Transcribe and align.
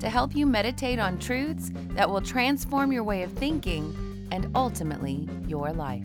to 0.00 0.08
help 0.08 0.34
you 0.34 0.46
meditate 0.46 0.98
on 0.98 1.18
truths 1.18 1.70
that 1.90 2.08
will 2.08 2.20
transform 2.20 2.92
your 2.92 3.04
way 3.04 3.22
of 3.22 3.32
thinking 3.32 4.28
and 4.30 4.50
ultimately 4.54 5.28
your 5.46 5.72
life. 5.72 6.04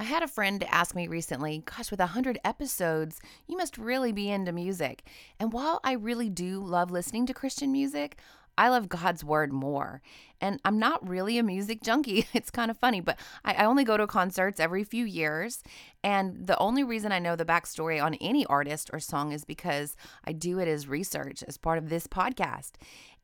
I 0.00 0.04
had 0.04 0.22
a 0.22 0.28
friend 0.28 0.62
ask 0.68 0.94
me 0.94 1.08
recently, 1.08 1.64
gosh, 1.64 1.90
with 1.90 1.98
100 1.98 2.38
episodes, 2.44 3.20
you 3.48 3.56
must 3.56 3.76
really 3.76 4.12
be 4.12 4.30
into 4.30 4.52
music. 4.52 5.02
And 5.40 5.52
while 5.52 5.80
I 5.82 5.92
really 5.92 6.28
do 6.28 6.60
love 6.60 6.92
listening 6.92 7.26
to 7.26 7.34
Christian 7.34 7.72
music, 7.72 8.16
I 8.58 8.70
love 8.70 8.88
God's 8.88 9.22
word 9.22 9.52
more. 9.52 10.02
And 10.40 10.60
I'm 10.64 10.78
not 10.80 11.08
really 11.08 11.38
a 11.38 11.42
music 11.42 11.80
junkie. 11.80 12.26
It's 12.34 12.50
kind 12.50 12.70
of 12.70 12.76
funny, 12.76 13.00
but 13.00 13.18
I, 13.44 13.54
I, 13.54 13.64
only 13.64 13.84
go 13.84 13.96
to 13.96 14.06
concerts 14.06 14.60
every 14.60 14.84
few 14.84 15.04
years. 15.04 15.62
And 16.04 16.46
the 16.46 16.58
only 16.58 16.84
reason 16.84 17.10
I 17.12 17.18
know 17.18 17.36
the 17.36 17.44
backstory 17.44 18.02
on 18.02 18.14
any 18.14 18.44
artist 18.46 18.90
or 18.92 19.00
song 19.00 19.32
is 19.32 19.44
because 19.44 19.96
I 20.24 20.32
do 20.32 20.58
it 20.58 20.68
as 20.68 20.88
research 20.88 21.42
as 21.46 21.56
part 21.56 21.78
of 21.78 21.88
this 21.88 22.06
podcast. 22.06 22.72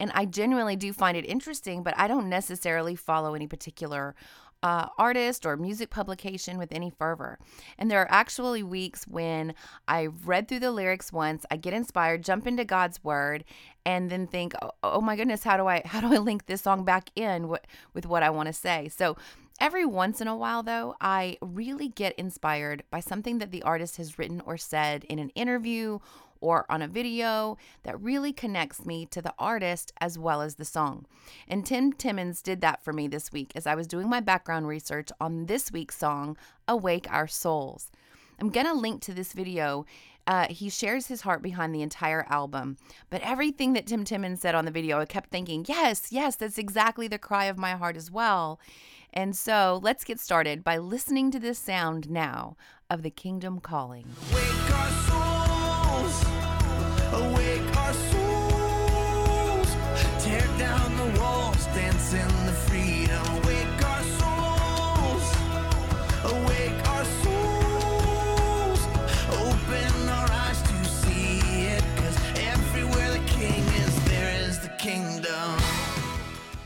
And 0.00 0.10
I 0.14 0.24
genuinely 0.24 0.76
do 0.76 0.92
find 0.92 1.16
it 1.16 1.26
interesting, 1.26 1.82
but 1.82 1.94
I 1.96 2.08
don't 2.08 2.28
necessarily 2.28 2.96
follow 2.96 3.34
any 3.34 3.46
particular 3.46 4.14
uh, 4.64 4.88
artist 4.96 5.44
or 5.44 5.58
music 5.58 5.90
publication 5.90 6.56
with 6.56 6.72
any 6.72 6.88
fervor. 6.88 7.38
And 7.76 7.90
there 7.90 8.00
are 8.00 8.10
actually 8.10 8.62
weeks 8.62 9.06
when 9.06 9.54
I 9.86 10.06
read 10.06 10.48
through 10.48 10.60
the 10.60 10.72
lyrics 10.72 11.12
once, 11.12 11.44
I 11.50 11.58
get 11.58 11.74
inspired, 11.74 12.24
jump 12.24 12.46
into 12.46 12.64
God's 12.64 13.04
word, 13.04 13.44
and 13.84 14.10
then 14.10 14.26
think, 14.26 14.54
oh, 14.62 14.70
oh 14.82 15.02
my 15.02 15.16
goodness, 15.16 15.44
how 15.44 15.58
do 15.58 15.66
I 15.66 15.82
how 15.84 16.00
do 16.00 16.14
I 16.14 16.16
link 16.16 16.46
this 16.46 16.62
song 16.62 16.82
back 16.82 17.10
in 17.14 17.48
with, 17.48 17.60
with 17.92 18.06
what 18.06 18.22
I 18.22 18.30
want 18.30 18.46
to 18.46 18.54
say? 18.54 18.88
So 18.88 19.16
Every 19.60 19.86
once 19.86 20.20
in 20.20 20.26
a 20.26 20.36
while, 20.36 20.64
though, 20.64 20.96
I 21.00 21.38
really 21.40 21.86
get 21.86 22.18
inspired 22.18 22.82
by 22.90 22.98
something 22.98 23.38
that 23.38 23.52
the 23.52 23.62
artist 23.62 23.98
has 23.98 24.18
written 24.18 24.42
or 24.44 24.56
said 24.56 25.04
in 25.04 25.20
an 25.20 25.28
interview 25.30 26.00
or 26.44 26.66
on 26.68 26.82
a 26.82 26.88
video 26.88 27.56
that 27.84 28.00
really 28.00 28.32
connects 28.32 28.84
me 28.84 29.06
to 29.06 29.22
the 29.22 29.32
artist 29.38 29.92
as 29.98 30.18
well 30.18 30.42
as 30.42 30.56
the 30.56 30.64
song. 30.64 31.06
And 31.48 31.64
Tim 31.64 31.92
Timmons 31.92 32.42
did 32.42 32.60
that 32.60 32.84
for 32.84 32.92
me 32.92 33.08
this 33.08 33.32
week 33.32 33.52
as 33.54 33.66
I 33.66 33.74
was 33.74 33.86
doing 33.86 34.10
my 34.10 34.20
background 34.20 34.68
research 34.68 35.08
on 35.18 35.46
this 35.46 35.72
week's 35.72 35.96
song, 35.96 36.36
Awake 36.68 37.06
Our 37.10 37.26
Souls. 37.26 37.90
I'm 38.38 38.50
going 38.50 38.66
to 38.66 38.74
link 38.74 39.00
to 39.02 39.14
this 39.14 39.32
video. 39.32 39.86
Uh, 40.26 40.46
he 40.48 40.68
shares 40.68 41.06
his 41.06 41.22
heart 41.22 41.42
behind 41.42 41.74
the 41.74 41.82
entire 41.82 42.26
album. 42.28 42.76
But 43.08 43.22
everything 43.22 43.72
that 43.72 43.86
Tim 43.86 44.04
Timmons 44.04 44.40
said 44.40 44.54
on 44.54 44.64
the 44.64 44.70
video, 44.70 44.98
I 44.98 45.06
kept 45.06 45.30
thinking, 45.30 45.64
yes, 45.66 46.08
yes, 46.10 46.36
that's 46.36 46.58
exactly 46.58 47.08
the 47.08 47.18
cry 47.18 47.46
of 47.46 47.56
my 47.56 47.72
heart 47.72 47.96
as 47.96 48.10
well. 48.10 48.60
And 49.12 49.36
so 49.36 49.80
let's 49.82 50.04
get 50.04 50.18
started 50.18 50.64
by 50.64 50.76
listening 50.76 51.30
to 51.30 51.38
this 51.38 51.58
sound 51.58 52.10
now 52.10 52.56
of 52.90 53.02
the 53.02 53.10
kingdom 53.10 53.60
calling. 53.60 54.06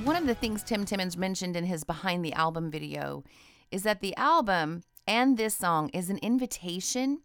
One 0.05 0.17
of 0.17 0.27
the 0.27 0.35
things 0.35 0.63
Tim 0.63 0.85
Timmons 0.85 1.17
mentioned 1.17 1.55
in 1.55 1.65
his 1.65 1.85
behind 1.85 2.25
the 2.25 2.33
album 2.33 2.71
video 2.71 3.25
is 3.71 3.83
that 3.83 4.01
the 4.01 4.17
album 4.17 4.83
and 5.07 5.37
this 5.37 5.55
song 5.55 5.91
is 5.93 6.09
an 6.09 6.19
invitation 6.19 7.21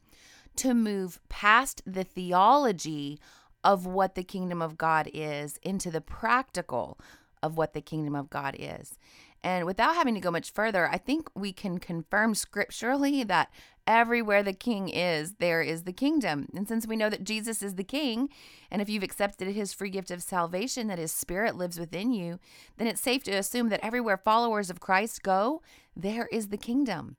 to 0.57 0.73
move 0.73 1.19
past 1.29 1.81
the 1.85 2.03
theology 2.03 3.19
of 3.63 3.85
what 3.85 4.15
the 4.15 4.23
kingdom 4.23 4.61
of 4.61 4.77
God 4.77 5.09
is 5.13 5.57
into 5.63 5.89
the 5.89 6.01
practical 6.01 6.99
of 7.41 7.57
what 7.57 7.73
the 7.73 7.81
kingdom 7.81 8.15
of 8.15 8.29
God 8.29 8.55
is. 8.57 8.97
And 9.43 9.65
without 9.65 9.95
having 9.95 10.13
to 10.13 10.21
go 10.21 10.31
much 10.31 10.51
further, 10.51 10.87
I 10.87 10.97
think 10.97 11.29
we 11.35 11.51
can 11.51 11.77
confirm 11.77 12.33
scripturally 12.33 13.25
that 13.25 13.51
everywhere 13.85 14.41
the 14.41 14.53
king 14.53 14.87
is, 14.87 15.33
there 15.33 15.61
is 15.61 15.83
the 15.83 15.91
kingdom. 15.91 16.47
And 16.55 16.65
since 16.65 16.87
we 16.87 16.95
know 16.95 17.09
that 17.09 17.25
Jesus 17.25 17.61
is 17.61 17.75
the 17.75 17.83
king, 17.83 18.29
and 18.71 18.81
if 18.81 18.87
you've 18.87 19.03
accepted 19.03 19.49
his 19.49 19.73
free 19.73 19.89
gift 19.89 20.11
of 20.11 20.23
salvation, 20.23 20.87
that 20.87 20.97
his 20.97 21.11
spirit 21.11 21.57
lives 21.57 21.77
within 21.77 22.13
you, 22.13 22.39
then 22.77 22.87
it's 22.87 23.01
safe 23.01 23.23
to 23.23 23.31
assume 23.31 23.67
that 23.67 23.83
everywhere 23.83 24.15
followers 24.15 24.69
of 24.69 24.79
Christ 24.79 25.23
go, 25.23 25.61
there 25.93 26.27
is 26.27 26.47
the 26.47 26.57
kingdom. 26.57 27.17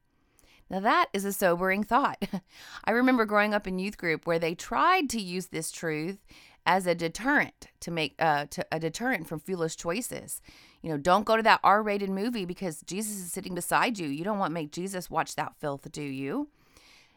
Now, 0.71 0.81
that 0.81 1.09
is 1.13 1.25
a 1.25 1.33
sobering 1.33 1.85
thought. 1.85 2.23
I 2.85 2.91
remember 2.91 3.27
growing 3.27 3.55
up 3.55 3.67
in 3.67 3.79
youth 3.79 3.99
group 3.99 4.27
where 4.27 4.39
they 4.39 4.55
tried 4.55 5.11
to 5.11 5.21
use 5.21 5.47
this 5.47 5.71
truth 5.71 6.25
as 6.67 6.87
a 6.87 6.95
deterrent 6.95 7.69
to 7.81 7.91
make 7.91 8.15
uh, 8.19 8.47
to 8.51 8.65
a 8.73 8.79
deterrent 8.79 9.29
from 9.29 9.41
foolish 9.41 9.77
choices. 9.77 10.41
You 10.83 10.91
know, 10.91 10.97
don't 10.97 11.25
go 11.25 11.37
to 11.37 11.43
that 11.43 11.61
R-rated 11.63 12.11
movie 12.11 12.45
because 12.45 12.83
Jesus 12.83 13.17
is 13.17 13.33
sitting 13.33 13.55
beside 13.55 13.99
you. 13.99 14.09
You 14.09 14.25
don't 14.25 14.39
want 14.39 14.51
to 14.51 14.55
make 14.55 14.73
Jesus 14.73 15.11
watch 15.11 15.35
that 15.37 15.55
filth, 15.61 15.91
do 15.93 16.03
you? 16.03 16.49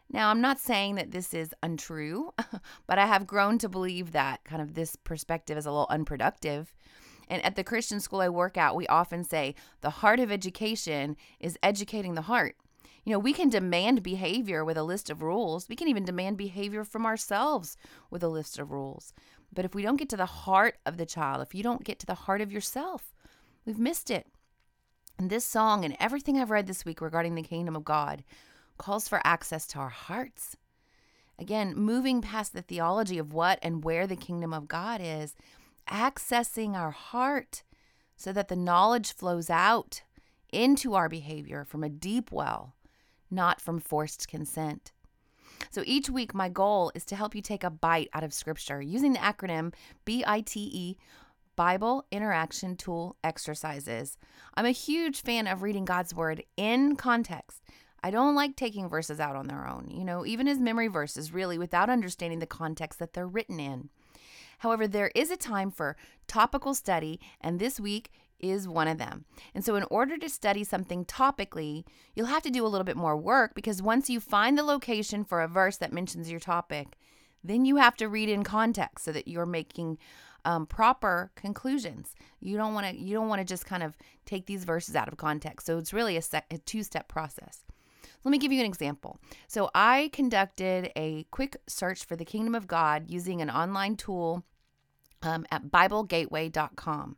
Now, 0.10 0.30
I'm 0.30 0.42
not 0.42 0.60
saying 0.60 0.96
that 0.96 1.12
this 1.12 1.34
is 1.34 1.54
untrue, 1.62 2.34
but 2.88 2.98
I 2.98 3.06
have 3.06 3.28
grown 3.28 3.58
to 3.60 3.70
believe 3.70 4.14
that 4.14 4.44
kind 4.46 4.62
of 4.62 4.74
this 4.74 4.96
perspective 4.96 5.58
is 5.58 5.66
a 5.66 5.72
little 5.72 5.88
unproductive. 5.90 6.74
And 7.30 7.44
at 7.44 7.56
the 7.56 7.64
Christian 7.64 8.00
school 8.00 8.22
I 8.22 8.30
work 8.30 8.58
at, 8.58 8.76
we 8.76 8.88
often 8.88 9.26
say 9.26 9.56
the 9.82 9.90
heart 9.90 10.22
of 10.22 10.32
education 10.32 11.18
is 11.42 11.60
educating 11.62 12.16
the 12.16 12.22
heart. 12.24 12.56
You 13.08 13.14
know, 13.14 13.20
we 13.20 13.32
can 13.32 13.48
demand 13.48 14.04
behavior 14.04 14.66
with 14.66 14.76
a 14.76 14.84
list 14.84 15.10
of 15.10 15.22
rules. 15.22 15.70
We 15.70 15.78
can 15.78 15.88
even 15.88 16.04
demand 16.04 16.36
behavior 16.36 16.84
from 16.84 17.06
ourselves 17.06 17.78
with 18.10 18.22
a 18.22 18.28
list 18.28 18.60
of 18.60 18.70
rules. 18.70 19.14
But 19.54 19.64
if 19.64 19.74
we 19.74 19.82
don't 19.82 19.96
get 19.96 20.10
to 20.10 20.18
the 20.18 20.26
heart 20.26 20.76
of 20.86 20.98
the 20.98 21.06
child, 21.06 21.42
if 21.42 21.56
you 21.56 21.64
don't 21.64 21.86
get 21.86 22.00
to 22.00 22.06
the 22.06 22.16
heart 22.16 22.42
of 22.42 22.52
yourself, 22.52 23.16
we've 23.66 23.80
missed 23.80 24.12
it. 24.12 24.28
And 25.18 25.30
this 25.30 25.46
song 25.46 25.86
and 25.86 25.96
everything 26.02 26.38
I've 26.38 26.52
read 26.52 26.68
this 26.68 26.84
week 26.84 27.00
regarding 27.00 27.36
the 27.36 27.44
kingdom 27.44 27.78
of 27.78 27.86
God 27.86 28.26
calls 28.78 29.08
for 29.08 29.22
access 29.24 29.66
to 29.68 29.80
our 29.80 29.88
hearts. 29.88 30.58
Again, 31.40 31.76
moving 31.78 32.22
past 32.22 32.52
the 32.52 32.62
theology 32.62 33.18
of 33.18 33.32
what 33.32 33.58
and 33.62 33.86
where 33.86 34.06
the 34.06 34.18
kingdom 34.18 34.54
of 34.54 34.68
God 34.68 35.00
is, 35.02 35.34
accessing 35.90 36.76
our 36.76 36.92
heart 36.92 37.64
so 38.18 38.34
that 38.34 38.50
the 38.50 38.58
knowledge 38.58 39.14
flows 39.14 39.50
out 39.50 40.02
into 40.52 40.94
our 40.94 41.08
behavior 41.08 41.64
from 41.64 41.86
a 41.86 41.90
deep 41.90 42.34
well 42.34 42.74
not 43.30 43.62
from 43.62 43.80
forced 43.80 44.28
consent. 44.28 44.92
So 45.72 45.84
each 45.86 46.10
week, 46.10 46.34
my 46.34 46.50
goal 46.50 46.92
is 46.96 47.06
to 47.06 47.16
help 47.16 47.36
you 47.36 47.42
take 47.42 47.64
a 47.64 47.70
bite 47.70 48.10
out 48.14 48.24
of 48.24 48.34
Scripture 48.34 48.82
using 48.82 49.14
the 49.14 49.20
acronym 49.20 49.74
BITE. 50.06 50.98
Bible 51.56 52.06
Interaction 52.12 52.76
Tool 52.76 53.16
Exercises. 53.24 54.16
I'm 54.54 54.68
a 54.68 54.72
huge 54.72 55.24
fan 55.24 55.48
of 55.48 55.64
reading 55.64 55.86
God's 55.86 56.14
Word 56.14 56.44
in 56.56 56.96
context. 56.96 57.64
I 58.04 58.12
don't 58.12 58.36
like 58.36 58.56
taking 58.56 58.88
verses 58.88 59.20
out 59.20 59.36
on 59.36 59.48
their 59.48 59.68
own, 59.68 59.90
you 59.90 60.06
know, 60.06 60.24
even 60.24 60.48
as 60.48 60.60
memory 60.60 60.88
verses, 60.88 61.34
really, 61.34 61.58
without 61.58 61.90
understanding 61.90 62.38
the 62.38 62.46
context 62.46 63.00
that 63.00 63.14
they're 63.14 63.28
written 63.28 63.60
in. 63.60 63.90
However, 64.60 64.88
there 64.88 65.12
is 65.16 65.32
a 65.32 65.38
time 65.38 65.72
for 65.72 65.98
topical 66.28 66.76
study, 66.76 67.20
and 67.42 67.60
this 67.60 67.80
week 67.80 68.12
is 68.40 68.68
one 68.68 68.88
of 68.88 68.98
them. 68.98 69.26
And 69.54 69.64
so, 69.64 69.76
in 69.76 69.84
order 69.90 70.18
to 70.18 70.30
study 70.30 70.64
something 70.64 71.06
topically, 71.06 71.86
you'll 72.16 72.28
have 72.28 72.44
to 72.44 72.50
do 72.50 72.66
a 72.66 72.68
little 72.68 72.86
bit 72.86 72.98
more 72.98 73.18
work 73.18 73.56
because 73.56 73.82
once 73.82 74.10
you 74.10 74.20
find 74.20 74.58
the 74.58 74.64
location 74.64 75.24
for 75.24 75.42
a 75.42 75.48
verse 75.48 75.78
that 75.78 75.94
mentions 75.94 76.30
your 76.30 76.40
topic, 76.40 76.98
then 77.44 77.66
you 77.66 77.78
have 77.78 77.96
to 77.98 78.08
read 78.08 78.30
in 78.30 78.44
context 78.44 79.06
so 79.06 79.12
that 79.12 79.28
you're 79.28 79.46
making 79.46 79.98
um, 80.46 80.66
proper 80.66 81.32
conclusions. 81.36 82.16
You 82.40 82.58
don't 82.58 82.74
want 82.74 82.88
to 82.88 82.96
you 82.98 83.14
don't 83.14 83.28
want 83.28 83.40
to 83.40 83.46
just 83.46 83.66
kind 83.66 83.84
of 83.84 83.98
take 84.26 84.46
these 84.46 84.64
verses 84.64 84.96
out 84.96 85.08
of 85.08 85.18
context. 85.18 85.66
So 85.66 85.78
it's 85.78 85.94
really 85.94 86.18
a, 86.18 86.24
a 86.52 86.58
two 86.60 86.84
step 86.84 87.08
process. 87.08 87.64
Let 88.24 88.32
me 88.32 88.38
give 88.38 88.52
you 88.52 88.60
an 88.60 88.66
example. 88.66 89.20
So 89.48 89.70
I 89.76 90.10
conducted 90.12 90.92
a 90.96 91.26
quick 91.32 91.58
search 91.68 92.04
for 92.04 92.16
the 92.16 92.26
kingdom 92.26 92.56
of 92.56 92.68
God 92.68 93.10
using 93.10 93.42
an 93.42 93.50
online 93.50 93.96
tool 93.96 94.44
um, 95.22 95.46
at 95.52 95.66
BibleGateway.com. 95.66 97.18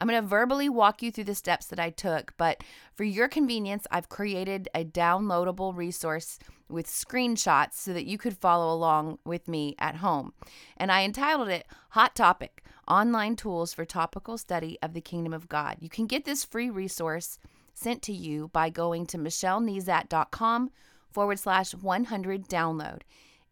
I'm 0.00 0.08
going 0.08 0.22
to 0.22 0.26
verbally 0.26 0.68
walk 0.68 1.02
you 1.02 1.10
through 1.10 1.24
the 1.24 1.34
steps 1.34 1.66
that 1.66 1.78
I 1.78 1.90
took, 1.90 2.32
but 2.38 2.64
for 2.94 3.04
your 3.04 3.28
convenience, 3.28 3.86
I've 3.90 4.08
created 4.08 4.68
a 4.74 4.82
downloadable 4.82 5.76
resource 5.76 6.38
with 6.70 6.86
screenshots 6.86 7.74
so 7.74 7.92
that 7.92 8.06
you 8.06 8.16
could 8.16 8.38
follow 8.38 8.72
along 8.74 9.18
with 9.24 9.46
me 9.46 9.74
at 9.78 9.96
home. 9.96 10.32
And 10.76 10.90
I 10.90 11.04
entitled 11.04 11.48
it 11.48 11.66
Hot 11.90 12.16
Topic 12.16 12.64
Online 12.88 13.36
Tools 13.36 13.74
for 13.74 13.84
Topical 13.84 14.38
Study 14.38 14.78
of 14.82 14.94
the 14.94 15.00
Kingdom 15.02 15.34
of 15.34 15.48
God. 15.48 15.76
You 15.80 15.90
can 15.90 16.06
get 16.06 16.24
this 16.24 16.44
free 16.44 16.70
resource 16.70 17.38
sent 17.74 18.00
to 18.02 18.12
you 18.12 18.48
by 18.48 18.70
going 18.70 19.06
to 19.06 19.18
michellenezat.com 19.18 20.70
forward 21.10 21.38
slash 21.38 21.74
100 21.74 22.48
download. 22.48 23.02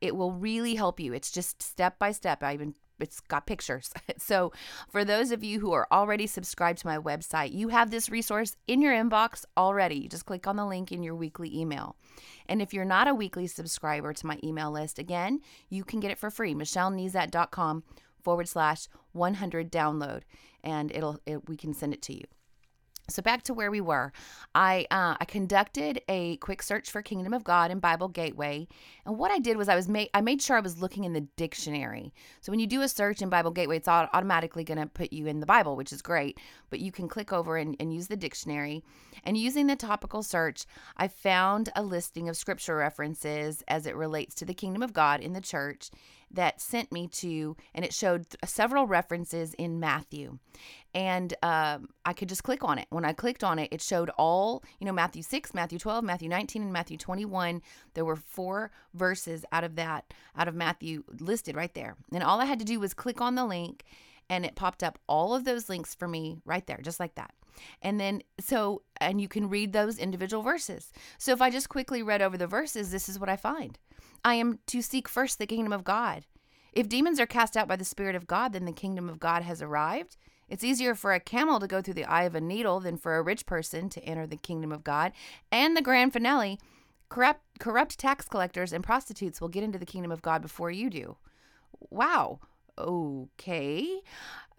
It 0.01 0.17
will 0.17 0.33
really 0.33 0.77
help 0.77 1.01
you. 1.01 1.13
It's 1.13 1.31
just 1.31 1.63
step 1.63 1.99
by 1.99 2.13
step. 2.13 2.43
I 2.43 2.55
even 2.55 2.75
it's 3.01 3.21
got 3.21 3.47
pictures. 3.47 3.93
so, 4.19 4.53
for 4.89 5.05
those 5.05 5.31
of 5.31 5.45
you 5.45 5.61
who 5.61 5.73
are 5.73 5.87
already 5.91 6.27
subscribed 6.27 6.81
to 6.81 6.87
my 6.87 6.99
website, 6.99 7.53
you 7.53 7.69
have 7.69 7.91
this 7.91 8.09
resource 8.11 8.57
in 8.67 8.83
your 8.83 8.93
inbox 8.93 9.45
already. 9.57 9.97
You 9.97 10.09
just 10.09 10.27
click 10.27 10.47
on 10.47 10.57
the 10.57 10.67
link 10.67 10.93
in 10.93 11.03
your 11.03 11.15
weekly 11.15 11.57
email. 11.57 11.97
And 12.49 12.63
if 12.63 12.73
you're 12.73 12.85
not 12.85 13.09
a 13.09 13.15
weekly 13.15 13.47
subscriber 13.47 14.13
to 14.13 14.27
my 14.27 14.39
email 14.43 14.71
list, 14.71 14.99
again, 14.99 15.41
you 15.69 15.85
can 15.85 16.01
get 16.01 16.11
it 16.11 16.19
for 16.19 16.31
free. 16.31 16.55
MichelleNezat.com 16.55 17.85
forward 18.23 18.49
slash 18.49 18.89
100 19.13 19.71
download, 19.71 20.23
and 20.63 20.91
it'll 20.93 21.19
it, 21.27 21.49
we 21.49 21.57
can 21.57 21.75
send 21.75 21.95
it 21.95 22.03
to 22.03 22.15
you. 22.15 22.25
So 23.11 23.23
back 23.23 23.43
to 23.45 23.55
where 23.55 23.71
we 23.71 23.81
were, 23.81 24.13
I 24.55 24.87
uh, 24.91 25.17
I 25.19 25.25
conducted 25.25 26.03
a 26.09 26.37
quick 26.37 26.63
search 26.63 26.91
for 26.91 27.01
Kingdom 27.01 27.33
of 27.33 27.43
God 27.43 27.71
and 27.71 27.81
Bible 27.81 28.09
Gateway, 28.09 28.69
and 29.07 29.17
what 29.17 29.31
I 29.31 29.39
did 29.39 29.57
was 29.57 29.69
I 29.69 29.75
was 29.75 29.89
made 29.89 30.11
I 30.13 30.21
made 30.21 30.43
sure 30.43 30.59
I 30.59 30.61
was 30.61 30.83
looking 30.83 31.05
in 31.05 31.15
the 31.15 31.23
dictionary. 31.37 32.13
So 32.43 32.53
when 32.53 32.61
you 32.61 32.67
do 32.67 32.83
a 32.83 32.89
search 32.89 33.23
in 33.23 33.31
Bible 33.31 33.51
Gateway, 33.51 33.79
it's 33.79 33.89
automatically 33.89 34.63
going 34.63 34.79
to 34.79 34.87
put 34.87 35.11
you 35.11 35.27
in 35.27 35.41
the 35.41 35.47
Bible, 35.47 35.75
which 35.75 35.93
is 35.93 36.03
great. 36.03 36.39
But 36.69 36.81
you 36.81 36.93
can 36.93 37.09
click 37.09 37.33
over 37.33 37.57
and, 37.57 37.77
and 37.81 37.95
use 37.95 38.09
the 38.09 38.17
dictionary. 38.17 38.85
And 39.25 39.39
using 39.39 39.69
the 39.69 39.77
topical 39.77 40.23
search, 40.23 40.67
I 40.97 41.09
found 41.09 41.71
a 41.75 41.83
listing 41.83 42.29
of 42.29 42.37
scripture 42.37 42.77
references 42.77 43.65
as 43.69 43.87
it 43.87 43.97
relates 43.97 44.35
to 44.37 44.45
the 44.45 44.55
Kingdom 44.55 44.83
of 44.83 44.93
God 44.93 45.21
in 45.21 45.33
the 45.33 45.41
church 45.41 45.91
that 46.31 46.61
sent 46.61 46.93
me 46.93 47.09
to, 47.09 47.57
and 47.75 47.85
it 47.85 47.93
showed 47.93 48.27
several 48.45 48.87
references 48.87 49.55
in 49.55 49.81
Matthew. 49.81 50.39
And 50.95 51.35
um, 51.43 51.89
I 52.05 52.13
could 52.13 52.29
just 52.29 52.43
click 52.43 52.65
on 52.65 52.79
it. 52.79 52.87
When 52.91 53.05
I 53.05 53.13
clicked 53.13 53.45
on 53.45 53.59
it, 53.59 53.69
it 53.73 53.81
showed 53.81 54.11
all, 54.19 54.63
you 54.81 54.87
know, 54.87 54.93
Matthew 54.93 55.23
6, 55.23 55.55
Matthew 55.55 55.79
12, 55.79 56.05
Matthew 56.05 56.29
19, 56.29 56.63
and 56.63 56.73
Matthew 56.73 56.97
21. 56.97 57.63
There 57.95 58.05
were 58.05 58.17
four 58.17 58.71
verses 58.95 59.45
out 59.53 59.65
of 59.65 59.77
that, 59.77 60.13
out 60.37 60.49
of 60.49 60.55
Matthew 60.55 61.05
listed 61.21 61.57
right 61.57 61.73
there. 61.75 61.97
And 62.13 62.23
all 62.23 62.41
I 62.41 62.47
had 62.47 62.59
to 62.59 62.65
do 62.65 62.81
was 62.81 62.95
click 62.95 63.21
on 63.21 63.35
the 63.35 63.47
link, 63.47 63.85
and 64.31 64.45
it 64.45 64.57
popped 64.57 64.83
up 64.83 64.99
all 65.07 65.35
of 65.35 65.45
those 65.45 65.69
links 65.69 65.95
for 65.95 66.09
me 66.09 66.39
right 66.45 66.67
there, 66.67 66.81
just 66.83 67.01
like 67.01 67.15
that. 67.15 67.33
And 67.83 67.99
then, 67.99 68.23
so, 68.41 68.83
and 69.01 69.21
you 69.21 69.29
can 69.29 69.49
read 69.49 69.73
those 69.73 69.99
individual 69.99 70.43
verses. 70.43 70.93
So 71.19 71.33
if 71.33 71.43
I 71.43 71.51
just 71.51 71.69
quickly 71.69 72.03
read 72.03 72.23
over 72.23 72.37
the 72.37 72.47
verses, 72.47 72.91
this 72.91 73.09
is 73.09 73.19
what 73.19 73.29
I 73.29 73.37
find 73.37 73.79
I 74.25 74.35
am 74.35 74.59
to 74.67 74.83
seek 74.83 75.09
first 75.09 75.39
the 75.39 75.47
kingdom 75.47 75.73
of 75.73 75.85
God. 75.85 76.25
If 76.73 76.89
demons 76.89 77.19
are 77.19 77.27
cast 77.27 77.57
out 77.57 77.69
by 77.69 77.77
the 77.77 77.85
Spirit 77.85 78.15
of 78.15 78.27
God, 78.27 78.53
then 78.53 78.65
the 78.65 78.73
kingdom 78.73 79.09
of 79.09 79.19
God 79.19 79.43
has 79.43 79.63
arrived. 79.63 80.17
It's 80.49 80.65
easier 80.65 80.95
for 80.95 81.13
a 81.13 81.21
camel 81.21 81.61
to 81.61 81.67
go 81.67 81.83
through 81.83 81.95
the 81.95 82.05
eye 82.05 82.25
of 82.25 82.35
a 82.35 82.41
needle 82.41 82.81
than 82.81 82.97
for 82.97 83.17
a 83.17 83.23
rich 83.23 83.47
person 83.47 83.89
to 83.91 84.05
enter 84.05 84.27
the 84.27 84.37
kingdom 84.37 84.73
of 84.73 84.85
God. 84.85 85.13
And 85.53 85.77
the 85.77 85.83
grand 85.83 86.13
finale 86.13 86.59
corrupt, 87.09 87.43
corrupt 87.59 87.99
tax 87.99 88.29
collectors 88.29 88.73
and 88.73 88.85
prostitutes 88.85 89.41
will 89.41 89.49
get 89.49 89.63
into 89.63 89.79
the 89.79 89.87
kingdom 89.87 90.11
of 90.11 90.23
God 90.23 90.43
before 90.43 90.71
you 90.71 90.89
do. 90.89 91.17
Wow. 91.91 92.41
Okay. 92.79 94.01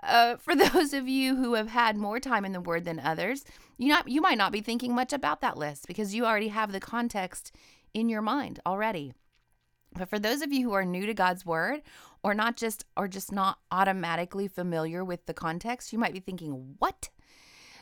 Uh, 0.03 0.37
for 0.37 0.55
those 0.73 0.93
of 0.93 1.07
you 1.07 1.35
who 1.35 1.53
have 1.53 1.69
had 1.69 1.97
more 1.97 2.19
time 2.19 2.45
in 2.45 2.51
the 2.51 2.61
Word 2.61 2.85
than 2.85 2.99
others, 2.99 3.43
you 3.77 3.89
not 3.89 4.07
you 4.07 4.21
might 4.21 4.37
not 4.37 4.51
be 4.51 4.61
thinking 4.61 4.93
much 4.93 5.13
about 5.13 5.41
that 5.41 5.57
list 5.57 5.87
because 5.87 6.13
you 6.13 6.25
already 6.25 6.49
have 6.49 6.71
the 6.71 6.79
context 6.79 7.55
in 7.93 8.09
your 8.09 8.21
mind 8.21 8.59
already. 8.65 9.13
But 9.93 10.09
for 10.09 10.19
those 10.19 10.41
of 10.41 10.53
you 10.53 10.69
who 10.69 10.73
are 10.73 10.85
new 10.85 11.05
to 11.05 11.13
God's 11.13 11.45
word 11.45 11.81
or 12.23 12.33
not 12.33 12.57
just 12.57 12.85
or 12.95 13.07
just 13.07 13.31
not 13.31 13.59
automatically 13.71 14.47
familiar 14.47 15.03
with 15.03 15.25
the 15.25 15.33
context, 15.33 15.91
you 15.91 15.99
might 15.99 16.13
be 16.13 16.19
thinking, 16.19 16.75
"What?" 16.79 17.09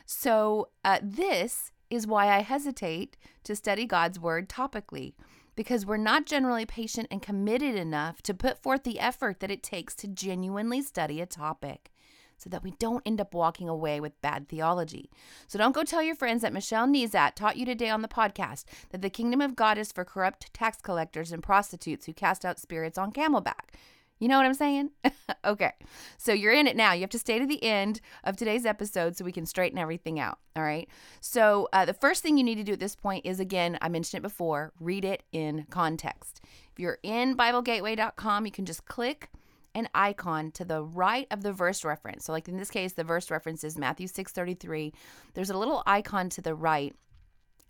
So, 0.06 0.68
uh, 0.84 1.00
this 1.02 1.72
is 1.90 2.06
why 2.06 2.28
I 2.28 2.40
hesitate 2.40 3.16
to 3.44 3.56
study 3.56 3.86
God's 3.86 4.18
word 4.18 4.48
topically 4.48 5.14
because 5.54 5.84
we're 5.84 5.96
not 5.96 6.24
generally 6.24 6.64
patient 6.64 7.08
and 7.10 7.20
committed 7.20 7.74
enough 7.74 8.22
to 8.22 8.32
put 8.32 8.62
forth 8.62 8.84
the 8.84 9.00
effort 9.00 9.40
that 9.40 9.50
it 9.50 9.62
takes 9.62 9.94
to 9.96 10.06
genuinely 10.06 10.80
study 10.80 11.20
a 11.20 11.26
topic 11.26 11.90
so 12.38 12.48
that 12.50 12.62
we 12.62 12.72
don't 12.78 13.02
end 13.04 13.20
up 13.20 13.34
walking 13.34 13.68
away 13.68 14.00
with 14.00 14.20
bad 14.22 14.48
theology. 14.48 15.10
So 15.46 15.58
don't 15.58 15.74
go 15.74 15.84
tell 15.84 16.02
your 16.02 16.14
friends 16.14 16.42
that 16.42 16.52
Michelle 16.52 16.86
Nezat 16.86 17.34
taught 17.34 17.56
you 17.56 17.66
today 17.66 17.90
on 17.90 18.02
the 18.02 18.08
podcast 18.08 18.64
that 18.90 19.02
the 19.02 19.10
kingdom 19.10 19.40
of 19.40 19.56
God 19.56 19.76
is 19.76 19.92
for 19.92 20.04
corrupt 20.04 20.52
tax 20.54 20.78
collectors 20.80 21.32
and 21.32 21.42
prostitutes 21.42 22.06
who 22.06 22.12
cast 22.12 22.44
out 22.44 22.58
spirits 22.58 22.96
on 22.96 23.12
camelback. 23.12 23.74
You 24.18 24.26
know 24.26 24.36
what 24.36 24.46
I'm 24.46 24.54
saying? 24.54 24.90
okay. 25.44 25.72
So 26.16 26.32
you're 26.32 26.52
in 26.52 26.66
it 26.66 26.76
now. 26.76 26.92
You 26.92 27.02
have 27.02 27.10
to 27.10 27.18
stay 27.18 27.38
to 27.38 27.46
the 27.46 27.62
end 27.62 28.00
of 28.24 28.36
today's 28.36 28.66
episode 28.66 29.16
so 29.16 29.24
we 29.24 29.32
can 29.32 29.46
straighten 29.46 29.78
everything 29.78 30.18
out. 30.18 30.38
All 30.56 30.62
right. 30.62 30.88
So 31.20 31.68
uh, 31.72 31.84
the 31.84 31.94
first 31.94 32.22
thing 32.22 32.36
you 32.36 32.44
need 32.44 32.56
to 32.56 32.64
do 32.64 32.72
at 32.72 32.80
this 32.80 32.96
point 32.96 33.26
is 33.26 33.38
again, 33.38 33.78
I 33.80 33.88
mentioned 33.88 34.18
it 34.18 34.22
before, 34.22 34.72
read 34.80 35.04
it 35.04 35.22
in 35.32 35.66
context. 35.70 36.40
If 36.72 36.80
you're 36.80 36.98
in 37.02 37.36
BibleGateway.com, 37.36 38.44
you 38.44 38.52
can 38.52 38.66
just 38.66 38.86
click 38.86 39.30
an 39.78 39.88
icon 39.94 40.50
to 40.52 40.64
the 40.64 40.82
right 40.82 41.26
of 41.30 41.42
the 41.42 41.52
verse 41.52 41.84
reference. 41.84 42.24
So 42.24 42.32
like 42.32 42.48
in 42.48 42.56
this 42.56 42.70
case, 42.70 42.92
the 42.92 43.04
verse 43.04 43.30
reference 43.30 43.64
is 43.64 43.78
Matthew 43.78 44.06
6:33. 44.06 44.92
There's 45.34 45.50
a 45.50 45.58
little 45.58 45.82
icon 45.86 46.28
to 46.30 46.42
the 46.42 46.54
right. 46.54 46.94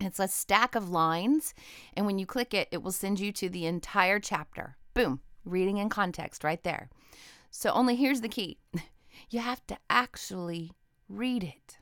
It's 0.01 0.21
a 0.21 0.29
stack 0.29 0.75
of 0.75 0.91
lines, 0.91 1.55
and 1.95 2.07
when 2.07 2.19
you 2.19 2.27
click 2.27 2.55
it, 2.55 2.69
it 2.71 2.83
will 2.83 2.93
send 2.93 3.19
you 3.19 3.33
to 3.33 3.49
the 3.49 3.67
entire 3.67 4.21
chapter. 4.21 4.77
Boom, 4.95 5.21
reading 5.45 5.79
in 5.79 5.89
context 5.89 6.45
right 6.45 6.63
there. 6.63 6.89
So 7.51 7.71
only 7.71 7.97
here's 7.97 8.21
the 8.21 8.29
key. 8.29 8.59
You 9.31 9.41
have 9.41 9.67
to 9.67 9.77
actually 9.91 10.73
read 11.09 11.43
it. 11.43 11.79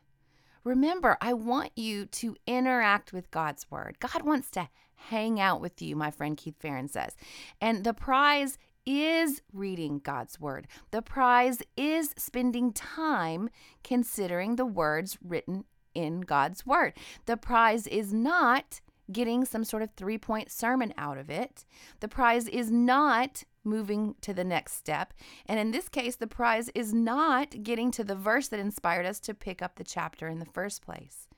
Remember, 0.64 1.16
I 1.20 1.32
want 1.32 1.70
you 1.76 2.06
to 2.06 2.34
interact 2.46 3.12
with 3.12 3.30
God's 3.30 3.70
word. 3.70 3.98
God 4.00 4.22
wants 4.22 4.50
to 4.52 4.68
hang 4.96 5.38
out 5.38 5.60
with 5.60 5.80
you, 5.80 5.94
my 5.94 6.10
friend 6.10 6.36
Keith 6.36 6.56
Farron 6.58 6.88
says. 6.88 7.14
And 7.60 7.84
the 7.84 7.94
prize 7.94 8.58
is 8.86 9.42
reading 9.52 9.98
God's 9.98 10.40
word. 10.40 10.68
The 10.92 11.02
prize 11.02 11.60
is 11.76 12.14
spending 12.16 12.72
time 12.72 13.50
considering 13.82 14.56
the 14.56 14.64
words 14.64 15.18
written 15.22 15.64
in 15.94 16.20
God's 16.20 16.64
word. 16.64 16.94
The 17.26 17.36
prize 17.36 17.86
is 17.86 18.12
not 18.12 18.80
getting 19.10 19.44
some 19.44 19.64
sort 19.64 19.82
of 19.82 19.90
three 19.96 20.18
point 20.18 20.50
sermon 20.50 20.94
out 20.96 21.18
of 21.18 21.30
it. 21.30 21.64
The 22.00 22.08
prize 22.08 22.48
is 22.48 22.70
not 22.70 23.44
moving 23.64 24.14
to 24.20 24.32
the 24.32 24.44
next 24.44 24.74
step. 24.74 25.12
And 25.46 25.58
in 25.58 25.72
this 25.72 25.88
case, 25.88 26.16
the 26.16 26.26
prize 26.26 26.70
is 26.74 26.94
not 26.94 27.62
getting 27.62 27.90
to 27.92 28.04
the 28.04 28.14
verse 28.14 28.48
that 28.48 28.60
inspired 28.60 29.06
us 29.06 29.18
to 29.20 29.34
pick 29.34 29.60
up 29.60 29.76
the 29.76 29.84
chapter 29.84 30.28
in 30.28 30.38
the 30.38 30.46
first 30.46 30.82
place. 30.82 31.28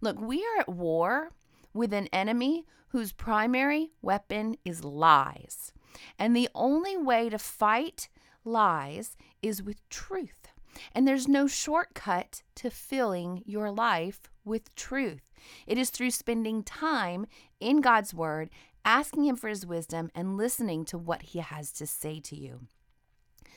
Look, 0.00 0.20
we 0.20 0.44
are 0.44 0.60
at 0.60 0.68
war 0.68 1.32
with 1.74 1.92
an 1.92 2.08
enemy 2.12 2.64
whose 2.88 3.12
primary 3.12 3.90
weapon 4.00 4.56
is 4.64 4.82
lies. 4.82 5.72
And 6.18 6.34
the 6.34 6.48
only 6.54 6.96
way 6.96 7.28
to 7.28 7.38
fight 7.38 8.08
lies 8.44 9.16
is 9.42 9.62
with 9.62 9.86
truth. 9.88 10.48
And 10.94 11.06
there's 11.06 11.28
no 11.28 11.46
shortcut 11.46 12.42
to 12.56 12.70
filling 12.70 13.42
your 13.46 13.70
life 13.70 14.30
with 14.44 14.74
truth. 14.74 15.22
It 15.66 15.78
is 15.78 15.90
through 15.90 16.10
spending 16.10 16.62
time 16.62 17.26
in 17.60 17.80
God's 17.80 18.14
Word, 18.14 18.50
asking 18.84 19.24
Him 19.24 19.36
for 19.36 19.48
His 19.48 19.66
wisdom, 19.66 20.10
and 20.14 20.36
listening 20.36 20.84
to 20.86 20.98
what 20.98 21.22
He 21.22 21.40
has 21.40 21.72
to 21.72 21.86
say 21.86 22.20
to 22.20 22.36
you. 22.36 22.60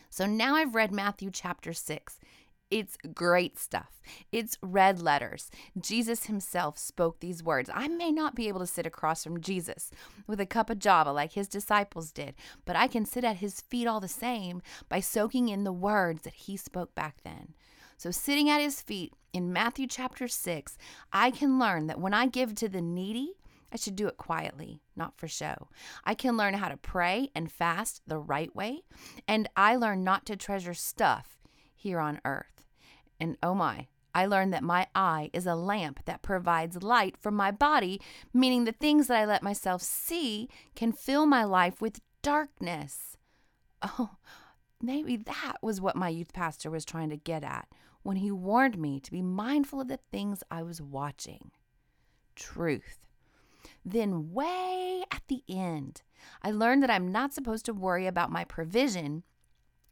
So 0.10 0.26
now 0.26 0.56
I've 0.56 0.76
read 0.76 0.92
Matthew 0.92 1.32
chapter 1.32 1.74
6. 1.74 2.20
It's 2.72 2.96
great 3.14 3.60
stuff. 3.60 4.02
It's 4.32 4.58
red 4.64 5.02
letters. 5.02 5.52
Jesus 5.78 6.28
himself 6.28 6.78
spoke 6.78 7.20
these 7.20 7.44
words. 7.44 7.70
I 7.74 7.90
may 7.90 8.12
not 8.12 8.34
be 8.34 8.48
able 8.48 8.62
to 8.62 8.66
sit 8.66 8.86
across 8.86 9.26
from 9.26 9.42
Jesus 9.42 9.92
with 10.26 10.40
a 10.40 10.46
cup 10.46 10.70
of 10.70 10.80
java 10.80 11.12
like 11.12 11.34
his 11.34 11.50
disciples 11.50 12.14
did, 12.14 12.34
but 12.64 12.78
I 12.78 12.88
can 12.88 13.06
sit 13.06 13.26
at 13.26 13.38
his 13.38 13.60
feet 13.60 13.88
all 13.88 14.00
the 14.00 14.08
same 14.08 14.62
by 14.88 15.02
soaking 15.02 15.50
in 15.50 15.66
the 15.66 15.74
words 15.74 16.22
that 16.22 16.34
he 16.34 16.56
spoke 16.56 16.96
back 16.96 17.18
then. 17.26 17.54
So, 17.98 18.10
sitting 18.10 18.50
at 18.50 18.62
his 18.62 18.82
feet 18.82 19.14
in 19.34 19.52
Matthew 19.54 19.86
chapter 19.86 20.30
6, 20.30 20.78
I 21.12 21.30
can 21.30 21.60
learn 21.60 21.88
that 21.88 22.00
when 22.00 22.14
I 22.14 22.26
give 22.26 22.56
to 22.56 22.70
the 22.70 22.82
needy, 22.82 23.34
I 23.72 23.78
should 23.78 23.96
do 23.96 24.08
it 24.08 24.18
quietly, 24.18 24.82
not 24.96 25.18
for 25.18 25.28
show. 25.28 25.68
I 26.04 26.16
can 26.16 26.36
learn 26.36 26.56
how 26.56 26.70
to 26.70 26.78
pray 26.78 27.30
and 27.36 27.52
fast 27.52 28.02
the 28.08 28.18
right 28.18 28.56
way, 28.56 28.82
and 29.28 29.50
I 29.56 29.76
learn 29.76 30.04
not 30.04 30.26
to 30.28 30.36
treasure 30.36 30.74
stuff 30.74 31.38
here 31.76 32.00
on 32.00 32.22
earth. 32.26 32.61
And 33.22 33.38
oh 33.44 33.54
my, 33.54 33.86
I 34.16 34.26
learned 34.26 34.52
that 34.54 34.64
my 34.64 34.88
eye 34.96 35.30
is 35.32 35.46
a 35.46 35.54
lamp 35.54 36.00
that 36.06 36.24
provides 36.24 36.82
light 36.82 37.16
for 37.18 37.30
my 37.30 37.52
body, 37.52 38.02
meaning 38.34 38.66
the 38.66 38.72
things 38.72 39.06
that 39.08 39.18
I 39.18 39.26
let 39.26 39.44
myself 39.44 39.84
see 39.84 40.50
can 40.76 40.92
fill 40.92 41.28
my 41.28 41.44
life 41.44 41.82
with 41.82 42.02
darkness. 42.24 43.18
Oh, 43.84 44.16
maybe 44.82 45.18
that 45.18 45.58
was 45.62 45.80
what 45.80 45.96
my 45.96 46.10
youth 46.10 46.34
pastor 46.34 46.72
was 46.72 46.84
trying 46.84 47.10
to 47.10 47.16
get 47.16 47.44
at 47.44 47.68
when 48.02 48.18
he 48.18 48.32
warned 48.32 48.80
me 48.80 49.00
to 49.00 49.12
be 49.12 49.22
mindful 49.22 49.82
of 49.82 49.88
the 49.88 50.00
things 50.12 50.44
I 50.50 50.64
was 50.64 50.82
watching. 50.82 51.52
Truth. 52.36 53.06
Then, 53.86 54.32
way 54.34 55.04
at 55.12 55.22
the 55.28 55.44
end, 55.48 56.02
I 56.42 56.50
learned 56.50 56.82
that 56.82 56.90
I'm 56.90 57.12
not 57.12 57.34
supposed 57.34 57.66
to 57.66 57.74
worry 57.74 58.08
about 58.08 58.32
my 58.32 58.46
provision 58.46 59.22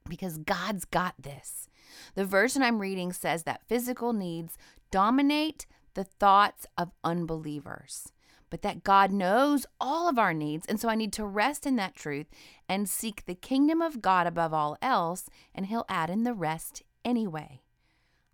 because 0.08 0.40
God's 0.40 0.86
got 0.86 1.14
this. 1.22 1.69
The 2.15 2.25
version 2.25 2.62
I'm 2.62 2.79
reading 2.79 3.13
says 3.13 3.43
that 3.43 3.67
physical 3.67 4.13
needs 4.13 4.58
dominate 4.91 5.65
the 5.93 6.03
thoughts 6.03 6.65
of 6.77 6.91
unbelievers, 7.03 8.12
but 8.50 8.62
that 8.62 8.84
God 8.84 9.12
knows 9.12 9.65
all 9.79 10.10
of 10.10 10.17
our 10.17 10.34
needs. 10.34 10.65
And 10.67 10.79
so 10.79 10.89
I 10.89 10.96
need 10.96 11.13
to 11.13 11.25
rest 11.25 11.65
in 11.65 11.75
that 11.75 11.96
truth 11.96 12.27
and 12.67 12.89
seek 12.89 13.25
the 13.25 13.36
kingdom 13.36 13.81
of 13.81 14.01
God 14.01 14.27
above 14.27 14.53
all 14.53 14.77
else, 14.81 15.29
and 15.53 15.67
He'll 15.67 15.86
add 15.89 16.10
in 16.10 16.24
the 16.24 16.34
rest 16.34 16.84
anyway. 17.05 17.62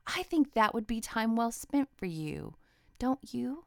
I 0.08 0.24
think 0.24 0.54
that 0.54 0.74
would 0.74 0.88
be 0.88 1.02
time 1.02 1.36
well 1.36 1.52
spent 1.52 1.90
for 1.96 2.06
you, 2.06 2.56
don't 3.00 3.34
you? 3.34 3.65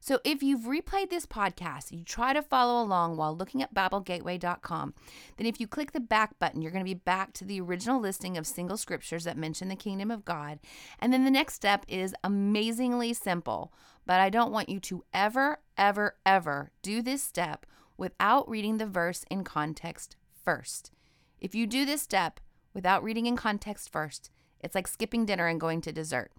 So 0.00 0.20
if 0.24 0.42
you've 0.42 0.62
replayed 0.62 1.10
this 1.10 1.26
podcast, 1.26 1.90
you 1.90 2.04
try 2.04 2.32
to 2.32 2.42
follow 2.42 2.82
along 2.82 3.16
while 3.16 3.36
looking 3.36 3.62
at 3.62 3.74
BibleGateway.com, 3.74 4.94
then 5.36 5.46
if 5.46 5.60
you 5.60 5.66
click 5.66 5.92
the 5.92 6.00
back 6.00 6.38
button, 6.38 6.62
you're 6.62 6.72
going 6.72 6.84
to 6.84 6.88
be 6.88 6.94
back 6.94 7.32
to 7.34 7.44
the 7.44 7.60
original 7.60 8.00
listing 8.00 8.36
of 8.36 8.46
single 8.46 8.76
scriptures 8.76 9.24
that 9.24 9.36
mention 9.36 9.68
the 9.68 9.76
kingdom 9.76 10.10
of 10.10 10.24
God. 10.24 10.60
And 10.98 11.12
then 11.12 11.24
the 11.24 11.30
next 11.30 11.54
step 11.54 11.84
is 11.88 12.14
amazingly 12.22 13.12
simple, 13.12 13.72
but 14.06 14.20
I 14.20 14.30
don't 14.30 14.52
want 14.52 14.68
you 14.68 14.80
to 14.80 15.04
ever, 15.12 15.58
ever, 15.76 16.16
ever 16.24 16.70
do 16.82 17.02
this 17.02 17.22
step 17.22 17.66
without 17.96 18.48
reading 18.48 18.78
the 18.78 18.86
verse 18.86 19.24
in 19.30 19.44
context 19.44 20.16
first. 20.44 20.92
If 21.40 21.54
you 21.54 21.66
do 21.66 21.84
this 21.84 22.02
step 22.02 22.40
without 22.72 23.02
reading 23.02 23.26
in 23.26 23.36
context 23.36 23.90
first, 23.90 24.30
it's 24.60 24.74
like 24.74 24.88
skipping 24.88 25.26
dinner 25.26 25.46
and 25.46 25.60
going 25.60 25.80
to 25.82 25.92
dessert. 25.92 26.32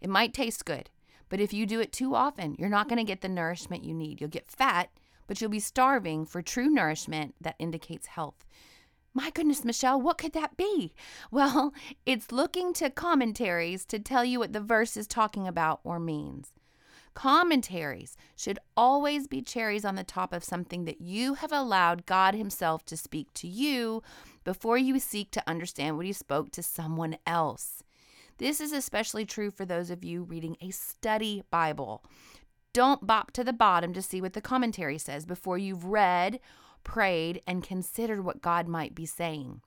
It 0.00 0.10
might 0.10 0.34
taste 0.34 0.64
good, 0.64 0.90
but 1.28 1.40
if 1.40 1.52
you 1.52 1.66
do 1.66 1.80
it 1.80 1.92
too 1.92 2.14
often, 2.14 2.56
you're 2.58 2.68
not 2.68 2.88
going 2.88 2.98
to 2.98 3.04
get 3.04 3.20
the 3.20 3.28
nourishment 3.28 3.84
you 3.84 3.94
need. 3.94 4.20
You'll 4.20 4.30
get 4.30 4.50
fat, 4.50 4.90
but 5.26 5.40
you'll 5.40 5.50
be 5.50 5.60
starving 5.60 6.24
for 6.24 6.42
true 6.42 6.68
nourishment 6.68 7.34
that 7.40 7.56
indicates 7.58 8.06
health. 8.08 8.44
My 9.12 9.30
goodness, 9.30 9.64
Michelle, 9.64 9.98
what 9.98 10.18
could 10.18 10.34
that 10.34 10.56
be? 10.56 10.92
Well, 11.30 11.72
it's 12.04 12.30
looking 12.30 12.72
to 12.74 12.90
commentaries 12.90 13.84
to 13.86 13.98
tell 13.98 14.24
you 14.24 14.38
what 14.38 14.52
the 14.52 14.60
verse 14.60 14.96
is 14.96 15.06
talking 15.06 15.48
about 15.48 15.80
or 15.84 15.98
means. 15.98 16.52
Commentaries 17.14 18.14
should 18.36 18.58
always 18.76 19.26
be 19.26 19.40
cherries 19.40 19.86
on 19.86 19.94
the 19.94 20.04
top 20.04 20.34
of 20.34 20.44
something 20.44 20.84
that 20.84 21.00
you 21.00 21.32
have 21.34 21.50
allowed 21.50 22.04
God 22.04 22.34
Himself 22.34 22.84
to 22.84 22.96
speak 22.96 23.32
to 23.34 23.48
you 23.48 24.02
before 24.44 24.76
you 24.76 24.98
seek 25.00 25.30
to 25.30 25.42
understand 25.48 25.96
what 25.96 26.04
He 26.04 26.12
spoke 26.12 26.50
to 26.52 26.62
someone 26.62 27.16
else. 27.26 27.82
This 28.38 28.60
is 28.60 28.72
especially 28.72 29.24
true 29.24 29.50
for 29.50 29.64
those 29.64 29.90
of 29.90 30.04
you 30.04 30.22
reading 30.22 30.56
a 30.60 30.70
study 30.70 31.42
Bible. 31.50 32.04
Don't 32.74 33.06
bop 33.06 33.30
to 33.32 33.42
the 33.42 33.54
bottom 33.54 33.94
to 33.94 34.02
see 34.02 34.20
what 34.20 34.34
the 34.34 34.42
commentary 34.42 34.98
says 34.98 35.24
before 35.24 35.56
you've 35.56 35.86
read, 35.86 36.40
prayed, 36.84 37.40
and 37.46 37.64
considered 37.64 38.24
what 38.24 38.42
God 38.42 38.68
might 38.68 38.94
be 38.94 39.06
saying. 39.06 39.62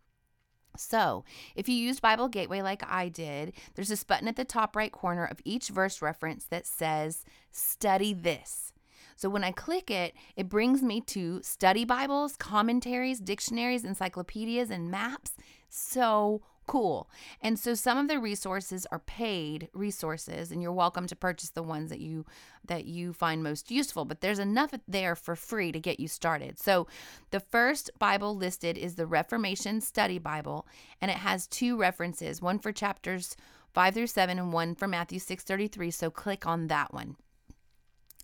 So, 0.78 1.26
if 1.56 1.68
you 1.68 1.76
used 1.76 2.02
Bible 2.02 2.28
Gateway 2.28 2.62
like 2.62 2.84
I 2.88 3.10
did, 3.10 3.54
there's 3.74 3.90
this 3.90 4.04
button 4.04 4.28
at 4.28 4.36
the 4.36 4.46
top 4.46 4.76
right 4.76 4.92
corner 4.92 5.26
of 5.26 5.42
each 5.44 5.70
verse 5.70 6.00
reference 6.02 6.46
that 6.46 6.68
says 6.68 7.26
Study 7.52 8.14
This. 8.14 8.72
So, 9.16 9.30
when 9.30 9.44
I 9.44 9.52
click 9.52 9.90
it, 9.90 10.14
it 10.36 10.48
brings 10.48 10.84
me 10.84 11.02
to 11.08 11.42
study 11.42 11.86
Bibles, 11.86 12.36
commentaries, 12.36 13.20
dictionaries, 13.20 13.84
encyclopedias, 13.84 14.70
and 14.70 14.92
maps. 14.92 15.32
So 15.70 16.42
cool. 16.70 17.10
And 17.42 17.58
so 17.58 17.74
some 17.74 17.98
of 17.98 18.08
the 18.08 18.20
resources 18.20 18.86
are 18.92 19.00
paid 19.00 19.70
resources 19.74 20.52
and 20.52 20.62
you're 20.62 20.72
welcome 20.72 21.08
to 21.08 21.16
purchase 21.16 21.50
the 21.50 21.64
ones 21.64 21.90
that 21.90 22.00
you 22.00 22.26
that 22.64 22.86
you 22.86 23.12
find 23.12 23.42
most 23.42 23.72
useful, 23.72 24.06
but 24.06 24.22
there's 24.22 24.38
enough 24.38 24.72
there 24.88 25.16
for 25.16 25.36
free 25.36 25.72
to 25.72 25.80
get 25.80 26.00
you 26.00 26.08
started. 26.08 26.60
So 26.60 26.86
the 27.32 27.40
first 27.40 27.90
Bible 27.98 28.36
listed 28.36 28.78
is 28.78 28.96
the 28.96 29.08
Reformation 29.08 29.82
Study 29.82 30.20
Bible 30.20 30.68
and 31.02 31.10
it 31.10 31.18
has 31.18 31.48
two 31.48 31.76
references, 31.76 32.40
one 32.40 32.60
for 32.60 32.72
chapters 32.72 33.36
5 33.74 33.96
through 33.96 34.08
7 34.08 34.38
and 34.38 34.54
one 34.54 34.76
for 34.76 34.88
Matthew 34.88 35.20
6:33, 35.20 35.92
so 35.92 36.12
click 36.12 36.46
on 36.46 36.68
that 36.68 36.94
one. 36.94 37.16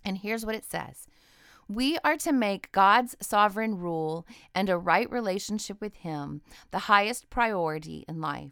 And 0.04 0.20
here's 0.20 0.46
what 0.46 0.56
it 0.56 0.66
says. 0.66 1.08
We 1.68 1.98
are 2.04 2.18
to 2.18 2.32
make 2.32 2.72
God's 2.72 3.16
sovereign 3.22 3.80
rule 3.80 4.28
and 4.54 4.70
a 4.70 4.78
right 4.78 5.10
relationship 5.10 5.82
with 5.82 5.96
Him 5.96 6.42
the 6.70 6.80
highest 6.80 7.32
priority 7.32 8.06
in 8.08 8.22
life. 8.22 8.52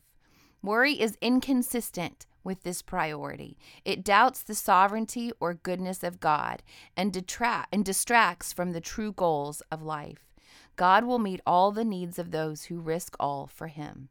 Worry 0.63 0.99
is 0.99 1.17
inconsistent 1.21 2.25
with 2.43 2.63
this 2.63 2.81
priority. 2.81 3.57
It 3.85 4.03
doubts 4.03 4.41
the 4.41 4.55
sovereignty 4.55 5.31
or 5.39 5.53
goodness 5.53 6.01
of 6.01 6.19
God 6.19 6.63
and, 6.97 7.13
detract, 7.13 7.69
and 7.71 7.85
distracts 7.85 8.51
from 8.51 8.71
the 8.71 8.81
true 8.81 9.11
goals 9.11 9.61
of 9.71 9.83
life. 9.83 10.33
God 10.75 11.05
will 11.05 11.19
meet 11.19 11.41
all 11.45 11.71
the 11.71 11.85
needs 11.85 12.17
of 12.17 12.31
those 12.31 12.63
who 12.63 12.79
risk 12.79 13.15
all 13.19 13.45
for 13.45 13.67
Him. 13.67 14.09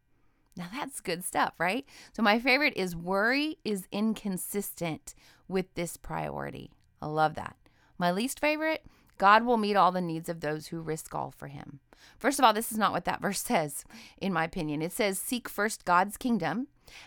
Now 0.57 0.69
that's 0.73 1.01
good 1.01 1.25
stuff, 1.25 1.55
right? 1.59 1.85
So, 2.13 2.23
my 2.23 2.39
favorite 2.39 2.75
is 2.77 2.95
worry 2.95 3.59
is 3.65 3.89
inconsistent 3.91 5.15
with 5.49 5.75
this 5.75 5.97
priority. 5.97 6.71
I 7.01 7.07
love 7.07 7.35
that. 7.35 7.57
My 8.03 8.11
least 8.11 8.41
favorite 8.41 8.85
God 9.17 9.45
will 9.45 9.57
meet 9.57 9.77
all 9.77 9.93
the 9.93 10.01
needs 10.01 10.29
of 10.29 10.41
those 10.41 10.67
who 10.67 10.81
risk 10.81 11.15
all 11.15 11.31
for 11.31 11.47
him. 11.47 11.79
First 12.19 12.41
of 12.41 12.45
all, 12.45 12.53
this 12.53 12.73
is 12.73 12.79
not 12.79 12.91
what 12.91 13.05
that 13.05 13.21
verse 13.23 13.39
says, 13.39 13.85
in 14.21 14.33
my 14.33 14.43
opinion. 14.43 14.83
It 14.83 14.91
says, 14.91 15.21
Seek 15.21 15.49
first 15.49 15.85
God's 15.85 16.17
kingdom, 16.17 16.67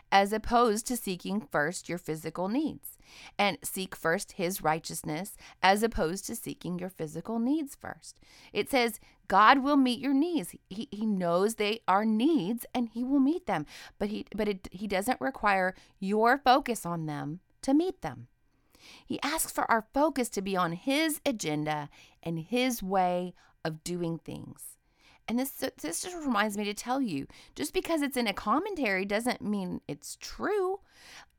as 0.10 0.32
opposed 0.32 0.88
to 0.88 0.96
seeking 0.96 1.42
first 1.42 1.90
your 1.90 1.98
physical 1.98 2.48
needs. 2.48 2.98
And 3.38 3.58
seek 3.62 3.94
first 3.94 4.34
his 4.34 4.62
righteousness, 4.62 5.36
as 5.62 5.84
opposed 5.84 6.26
to 6.28 6.36
seeking 6.36 6.80
your 6.80 6.90
physical 6.90 7.40
needs 7.40 7.76
first. 7.76 8.22
It 8.54 8.70
says, 8.70 9.02
God 9.28 9.64
will 9.64 9.76
meet 9.76 10.00
your 10.00 10.14
needs. 10.14 10.56
He, 10.70 10.88
he 10.92 11.06
knows 11.06 11.56
they 11.56 11.82
are 11.90 12.06
needs 12.06 12.66
and 12.74 12.88
he 12.88 13.04
will 13.04 13.20
meet 13.20 13.48
them. 13.48 13.66
But 14.00 14.08
he 14.08 14.28
but 14.34 14.48
it, 14.48 14.70
he 14.72 14.88
doesn't 14.88 15.20
require 15.20 15.76
your 16.00 16.38
focus 16.38 16.86
on 16.86 17.06
them 17.06 17.42
to 17.64 17.74
meet 17.74 18.02
them. 18.02 18.30
He 19.06 19.20
asks 19.22 19.52
for 19.52 19.70
our 19.70 19.86
focus 19.94 20.30
to 20.30 20.42
be 20.42 20.56
on 20.56 20.74
His 20.74 21.22
agenda 21.26 21.90
and 22.24 22.40
His 22.40 22.82
way 22.82 23.34
of 23.64 23.84
doing 23.84 24.18
things. 24.18 24.78
And 25.28 25.40
this, 25.40 25.50
this 25.50 26.02
just 26.02 26.16
reminds 26.16 26.56
me 26.56 26.66
to 26.66 26.74
tell 26.74 27.02
you 27.02 27.26
just 27.56 27.74
because 27.74 28.02
it's 28.02 28.18
in 28.18 28.28
a 28.28 28.34
commentary 28.34 29.06
doesn't 29.06 29.42
mean 29.42 29.82
it's 29.88 30.18
true. 30.22 30.82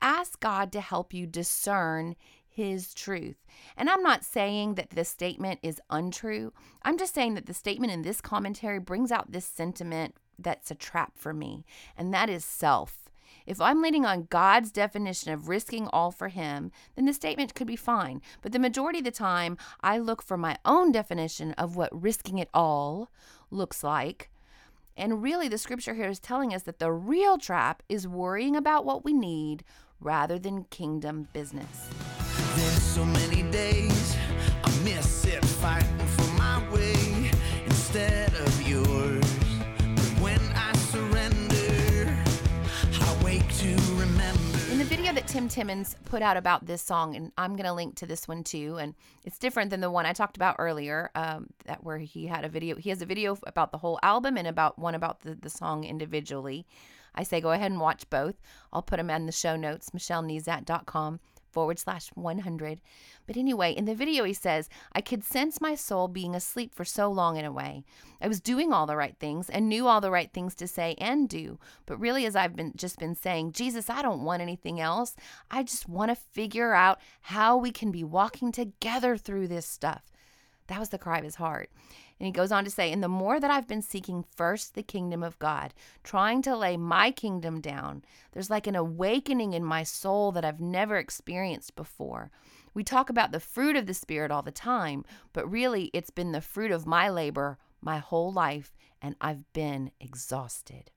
Ask 0.01 0.39
God 0.41 0.71
to 0.73 0.81
help 0.81 1.13
you 1.13 1.25
discern 1.25 2.15
his 2.57 2.93
truth. 2.93 3.37
And 3.77 3.87
I'm 3.87 4.01
not 4.01 4.25
saying 4.25 4.75
that 4.75 4.89
this 4.89 5.09
statement 5.09 5.59
is 5.61 5.79
untrue. 5.91 6.53
I'm 6.81 6.97
just 6.97 7.13
saying 7.13 7.35
that 7.35 7.45
the 7.45 7.53
statement 7.53 7.93
in 7.93 8.01
this 8.01 8.19
commentary 8.19 8.79
brings 8.79 9.11
out 9.11 9.31
this 9.31 9.45
sentiment 9.45 10.15
that's 10.39 10.71
a 10.71 10.75
trap 10.75 11.13
for 11.15 11.33
me, 11.33 11.65
and 11.95 12.11
that 12.13 12.31
is 12.31 12.43
self. 12.43 13.06
If 13.47 13.61
I'm 13.61 13.81
leaning 13.81 14.05
on 14.05 14.27
God's 14.29 14.71
definition 14.71 15.31
of 15.31 15.47
risking 15.47 15.87
all 15.87 16.11
for 16.11 16.27
Him, 16.27 16.69
then 16.95 17.05
the 17.05 17.13
statement 17.13 17.55
could 17.55 17.65
be 17.65 17.77
fine. 17.77 18.21
But 18.41 18.51
the 18.51 18.59
majority 18.59 18.99
of 18.99 19.05
the 19.05 19.11
time, 19.11 19.57
I 19.81 19.97
look 19.99 20.21
for 20.21 20.35
my 20.35 20.57
own 20.65 20.91
definition 20.91 21.53
of 21.53 21.77
what 21.77 21.89
risking 21.99 22.39
it 22.39 22.49
all 22.53 23.09
looks 23.49 23.85
like. 23.85 24.29
And 24.97 25.23
really, 25.23 25.47
the 25.47 25.57
scripture 25.57 25.93
here 25.93 26.09
is 26.09 26.19
telling 26.19 26.53
us 26.53 26.63
that 26.63 26.79
the 26.79 26.91
real 26.91 27.37
trap 27.37 27.83
is 27.87 28.05
worrying 28.05 28.57
about 28.57 28.83
what 28.83 29.05
we 29.05 29.13
need 29.13 29.63
rather 30.01 30.37
than 30.37 30.65
kingdom 30.65 31.29
business. 31.31 31.89
Tim 45.37 45.49
Timmons 45.49 45.95
put 46.05 46.23
out 46.23 46.35
about 46.35 46.65
this 46.65 46.81
song, 46.81 47.15
and 47.15 47.31
I'm 47.37 47.55
going 47.55 47.67
to 47.67 47.73
link 47.73 47.93
to 47.97 48.07
this 48.07 48.27
one 48.27 48.43
too, 48.43 48.77
and 48.79 48.95
it's 49.23 49.37
different 49.37 49.69
than 49.69 49.81
the 49.81 49.91
one 49.91 50.07
I 50.07 50.11
talked 50.11 50.35
about 50.35 50.55
earlier, 50.57 51.11
um, 51.13 51.51
that 51.65 51.83
where 51.83 51.99
he 51.99 52.25
had 52.25 52.43
a 52.43 52.49
video. 52.49 52.75
He 52.75 52.89
has 52.89 53.03
a 53.03 53.05
video 53.05 53.37
about 53.45 53.71
the 53.71 53.77
whole 53.77 53.99
album 54.01 54.35
and 54.35 54.47
about 54.47 54.79
one 54.79 54.95
about 54.95 55.19
the, 55.19 55.35
the 55.35 55.51
song 55.51 55.83
individually. 55.83 56.65
I 57.13 57.21
say 57.21 57.39
go 57.39 57.51
ahead 57.51 57.69
and 57.69 57.79
watch 57.79 58.09
both. 58.09 58.41
I'll 58.73 58.81
put 58.81 58.97
them 58.97 59.11
in 59.11 59.27
the 59.27 59.31
show 59.31 59.55
notes, 59.55 59.91
michellenezat.com 59.91 61.19
forward 61.57 61.79
slash 61.79 62.09
100. 62.09 62.81
But 63.25 63.35
anyway, 63.35 63.71
in 63.71 63.85
the 63.85 63.95
video, 63.95 64.25
he 64.25 64.33
says, 64.33 64.69
I 64.93 65.01
could 65.01 65.23
sense 65.23 65.59
my 65.59 65.73
soul 65.73 66.07
being 66.07 66.35
asleep 66.35 66.75
for 66.75 66.85
so 66.85 67.09
long 67.09 67.35
in 67.35 67.45
a 67.45 67.51
way. 67.51 67.83
I 68.21 68.27
was 68.27 68.39
doing 68.39 68.71
all 68.71 68.85
the 68.85 68.95
right 68.95 69.17
things 69.17 69.49
and 69.49 69.67
knew 69.67 69.87
all 69.87 69.99
the 69.99 70.11
right 70.11 70.31
things 70.31 70.53
to 70.53 70.67
say 70.67 70.93
and 70.99 71.27
do. 71.27 71.57
But 71.87 71.99
really, 71.99 72.27
as 72.27 72.35
I've 72.35 72.55
been 72.55 72.73
just 72.75 72.99
been 72.99 73.15
saying, 73.15 73.53
Jesus, 73.53 73.89
I 73.89 74.03
don't 74.03 74.21
want 74.21 74.43
anything 74.43 74.79
else. 74.79 75.15
I 75.49 75.63
just 75.63 75.89
want 75.89 76.11
to 76.11 76.15
figure 76.15 76.75
out 76.75 77.01
how 77.21 77.57
we 77.57 77.71
can 77.71 77.89
be 77.89 78.03
walking 78.03 78.51
together 78.51 79.17
through 79.17 79.47
this 79.47 79.65
stuff. 79.65 80.03
That 80.67 80.79
was 80.79 80.89
the 80.89 80.99
cry 80.99 81.17
of 81.17 81.23
his 81.23 81.37
heart. 81.37 81.71
And 82.19 82.25
he 82.25 82.31
goes 82.31 82.51
on 82.51 82.63
to 82.63 82.71
say, 82.71 82.91
And 82.91 83.03
the 83.03 83.07
more 83.07 83.39
that 83.39 83.51
I've 83.51 83.67
been 83.67 83.81
seeking 83.81 84.25
first 84.35 84.73
the 84.73 84.83
kingdom 84.83 85.23
of 85.23 85.39
God, 85.39 85.73
trying 86.03 86.41
to 86.43 86.55
lay 86.55 86.77
my 86.77 87.11
kingdom 87.11 87.61
down, 87.61 88.03
there's 88.31 88.49
like 88.49 88.67
an 88.67 88.75
awakening 88.75 89.53
in 89.53 89.63
my 89.63 89.83
soul 89.83 90.31
that 90.31 90.45
I've 90.45 90.59
never 90.59 90.97
experienced 90.97 91.75
before. 91.75 92.31
We 92.73 92.83
talk 92.83 93.09
about 93.09 93.31
the 93.31 93.39
fruit 93.39 93.75
of 93.75 93.85
the 93.85 93.93
Spirit 93.93 94.31
all 94.31 94.43
the 94.43 94.51
time, 94.51 95.05
but 95.33 95.49
really 95.49 95.91
it's 95.93 96.11
been 96.11 96.31
the 96.31 96.41
fruit 96.41 96.71
of 96.71 96.85
my 96.85 97.09
labor 97.09 97.57
my 97.81 97.99
whole 97.99 98.31
life, 98.31 98.75
and 99.01 99.15
I've 99.21 99.51
been 99.53 99.91
exhausted. 99.99 100.91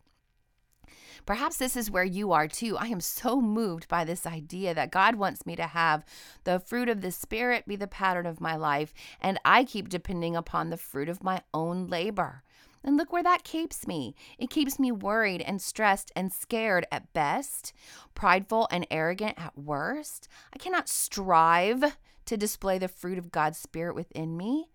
Perhaps 1.26 1.56
this 1.56 1.76
is 1.76 1.90
where 1.90 2.04
you 2.04 2.32
are 2.32 2.48
too. 2.48 2.76
I 2.76 2.86
am 2.86 3.00
so 3.00 3.40
moved 3.40 3.88
by 3.88 4.04
this 4.04 4.26
idea 4.26 4.74
that 4.74 4.90
God 4.90 5.16
wants 5.16 5.46
me 5.46 5.56
to 5.56 5.66
have 5.66 6.04
the 6.44 6.60
fruit 6.60 6.88
of 6.88 7.00
the 7.00 7.12
Spirit 7.12 7.66
be 7.66 7.76
the 7.76 7.86
pattern 7.86 8.26
of 8.26 8.40
my 8.40 8.56
life, 8.56 8.92
and 9.20 9.38
I 9.44 9.64
keep 9.64 9.88
depending 9.88 10.36
upon 10.36 10.70
the 10.70 10.76
fruit 10.76 11.08
of 11.08 11.22
my 11.22 11.42
own 11.52 11.88
labor. 11.88 12.42
And 12.82 12.96
look 12.96 13.12
where 13.12 13.22
that 13.22 13.44
keeps 13.44 13.86
me. 13.86 14.14
It 14.38 14.48
keeps 14.48 14.78
me 14.78 14.90
worried 14.90 15.42
and 15.42 15.60
stressed 15.60 16.10
and 16.16 16.32
scared 16.32 16.86
at 16.90 17.12
best, 17.12 17.74
prideful 18.14 18.68
and 18.70 18.86
arrogant 18.90 19.34
at 19.36 19.58
worst. 19.58 20.28
I 20.54 20.58
cannot 20.58 20.88
strive 20.88 21.96
to 22.24 22.36
display 22.36 22.78
the 22.78 22.88
fruit 22.88 23.18
of 23.18 23.32
God's 23.32 23.58
Spirit 23.58 23.94
within 23.94 24.36
me. 24.36 24.68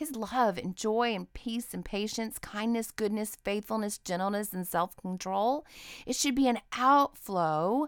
His 0.00 0.16
love 0.16 0.56
and 0.56 0.74
joy 0.74 1.14
and 1.14 1.30
peace 1.34 1.74
and 1.74 1.84
patience, 1.84 2.38
kindness, 2.38 2.90
goodness, 2.90 3.36
faithfulness, 3.44 3.98
gentleness, 3.98 4.54
and 4.54 4.66
self 4.66 4.96
control. 4.96 5.66
It 6.06 6.16
should 6.16 6.34
be 6.34 6.48
an 6.48 6.60
outflow 6.72 7.86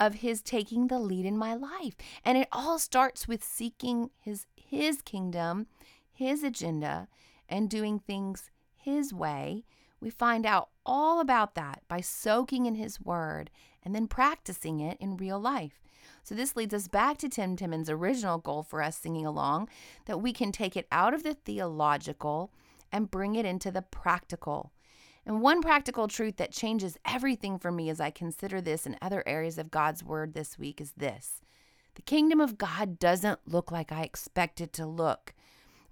of 0.00 0.14
His 0.14 0.42
taking 0.42 0.88
the 0.88 0.98
lead 0.98 1.24
in 1.24 1.38
my 1.38 1.54
life. 1.54 1.94
And 2.24 2.36
it 2.36 2.48
all 2.50 2.80
starts 2.80 3.28
with 3.28 3.44
seeking 3.44 4.10
His, 4.18 4.46
his 4.56 5.02
kingdom, 5.02 5.68
His 6.12 6.42
agenda, 6.42 7.06
and 7.48 7.70
doing 7.70 8.00
things 8.00 8.50
His 8.74 9.14
way. 9.14 9.62
We 10.00 10.10
find 10.10 10.44
out 10.44 10.70
all 10.84 11.20
about 11.20 11.54
that 11.54 11.82
by 11.86 12.00
soaking 12.00 12.66
in 12.66 12.74
His 12.74 13.00
Word 13.00 13.52
and 13.84 13.94
then 13.94 14.08
practicing 14.08 14.80
it 14.80 14.98
in 14.98 15.16
real 15.16 15.38
life. 15.38 15.80
So 16.22 16.34
this 16.34 16.54
leads 16.54 16.72
us 16.72 16.88
back 16.88 17.18
to 17.18 17.28
Tim 17.28 17.56
Timmons' 17.56 17.90
original 17.90 18.38
goal 18.38 18.62
for 18.62 18.82
us 18.82 18.96
singing 18.96 19.26
along 19.26 19.68
that 20.06 20.20
we 20.20 20.32
can 20.32 20.52
take 20.52 20.76
it 20.76 20.86
out 20.92 21.14
of 21.14 21.22
the 21.22 21.34
theological 21.34 22.52
and 22.92 23.10
bring 23.10 23.34
it 23.34 23.44
into 23.44 23.70
the 23.70 23.82
practical. 23.82 24.72
And 25.24 25.40
one 25.40 25.62
practical 25.62 26.08
truth 26.08 26.36
that 26.36 26.52
changes 26.52 26.98
everything 27.04 27.58
for 27.58 27.72
me 27.72 27.88
as 27.88 28.00
I 28.00 28.10
consider 28.10 28.60
this 28.60 28.86
and 28.86 28.96
other 29.00 29.22
areas 29.26 29.58
of 29.58 29.70
God's 29.70 30.04
word 30.04 30.34
this 30.34 30.58
week 30.58 30.80
is 30.80 30.92
this 30.96 31.40
the 31.94 32.02
kingdom 32.02 32.40
of 32.40 32.56
God 32.56 32.98
doesn't 32.98 33.40
look 33.46 33.70
like 33.70 33.92
I 33.92 34.02
expect 34.02 34.60
it 34.60 34.72
to 34.74 34.86
look. 34.86 35.34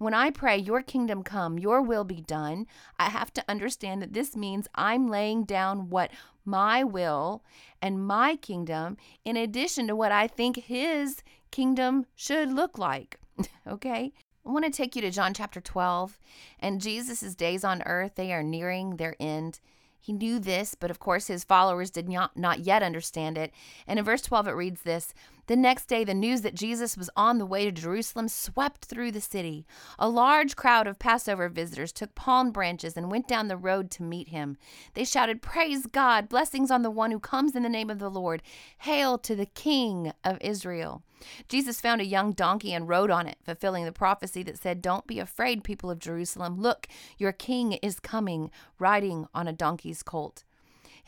When 0.01 0.15
I 0.15 0.31
pray, 0.31 0.57
Your 0.57 0.81
kingdom 0.81 1.21
come, 1.21 1.59
Your 1.59 1.79
will 1.79 2.03
be 2.03 2.21
done, 2.21 2.65
I 2.97 3.09
have 3.09 3.31
to 3.33 3.43
understand 3.47 4.01
that 4.01 4.13
this 4.13 4.35
means 4.35 4.67
I'm 4.73 5.07
laying 5.07 5.43
down 5.43 5.91
what 5.91 6.09
my 6.43 6.83
will 6.83 7.43
and 7.83 8.03
my 8.03 8.35
kingdom 8.35 8.97
in 9.23 9.37
addition 9.37 9.85
to 9.85 9.95
what 9.95 10.11
I 10.11 10.25
think 10.25 10.57
His 10.57 11.21
kingdom 11.51 12.07
should 12.15 12.51
look 12.51 12.79
like. 12.79 13.19
okay? 13.67 14.11
I 14.43 14.49
want 14.49 14.65
to 14.65 14.71
take 14.71 14.95
you 14.95 15.03
to 15.03 15.11
John 15.11 15.35
chapter 15.35 15.61
12. 15.61 16.17
And 16.59 16.81
Jesus' 16.81 17.35
days 17.35 17.63
on 17.63 17.83
earth, 17.83 18.13
they 18.15 18.33
are 18.33 18.41
nearing 18.41 18.95
their 18.95 19.15
end. 19.19 19.59
He 19.99 20.13
knew 20.13 20.39
this, 20.39 20.73
but 20.73 20.89
of 20.89 20.97
course 20.97 21.27
his 21.27 21.43
followers 21.43 21.91
did 21.91 22.09
not, 22.09 22.35
not 22.35 22.61
yet 22.61 22.81
understand 22.81 23.37
it. 23.37 23.53
And 23.85 23.99
in 23.99 24.05
verse 24.05 24.23
12, 24.23 24.47
it 24.47 24.53
reads 24.53 24.81
this 24.81 25.13
The 25.51 25.57
next 25.57 25.87
day, 25.87 26.05
the 26.05 26.13
news 26.13 26.43
that 26.43 26.55
Jesus 26.55 26.95
was 26.95 27.09
on 27.13 27.37
the 27.37 27.45
way 27.45 27.65
to 27.65 27.73
Jerusalem 27.73 28.29
swept 28.29 28.85
through 28.85 29.11
the 29.11 29.19
city. 29.19 29.65
A 29.99 30.07
large 30.07 30.55
crowd 30.55 30.87
of 30.87 30.97
Passover 30.97 31.49
visitors 31.49 31.91
took 31.91 32.15
palm 32.15 32.51
branches 32.51 32.95
and 32.95 33.11
went 33.11 33.27
down 33.27 33.49
the 33.49 33.57
road 33.57 33.91
to 33.91 34.03
meet 34.03 34.29
him. 34.29 34.55
They 34.93 35.03
shouted, 35.03 35.41
Praise 35.41 35.87
God! 35.87 36.29
Blessings 36.29 36.71
on 36.71 36.83
the 36.83 36.89
one 36.89 37.11
who 37.11 37.19
comes 37.19 37.53
in 37.53 37.63
the 37.63 37.67
name 37.67 37.89
of 37.89 37.99
the 37.99 38.09
Lord! 38.09 38.41
Hail 38.77 39.17
to 39.17 39.35
the 39.35 39.45
King 39.45 40.13
of 40.23 40.37
Israel! 40.39 41.03
Jesus 41.49 41.81
found 41.81 41.99
a 41.99 42.05
young 42.05 42.31
donkey 42.31 42.73
and 42.73 42.87
rode 42.87 43.11
on 43.11 43.27
it, 43.27 43.35
fulfilling 43.43 43.83
the 43.83 43.91
prophecy 43.91 44.43
that 44.43 44.57
said, 44.57 44.81
Don't 44.81 45.05
be 45.05 45.19
afraid, 45.19 45.65
people 45.65 45.91
of 45.91 45.99
Jerusalem. 45.99 46.61
Look, 46.61 46.87
your 47.17 47.33
king 47.33 47.73
is 47.73 47.99
coming, 47.99 48.51
riding 48.79 49.27
on 49.35 49.49
a 49.49 49.53
donkey's 49.53 50.01
colt. 50.01 50.45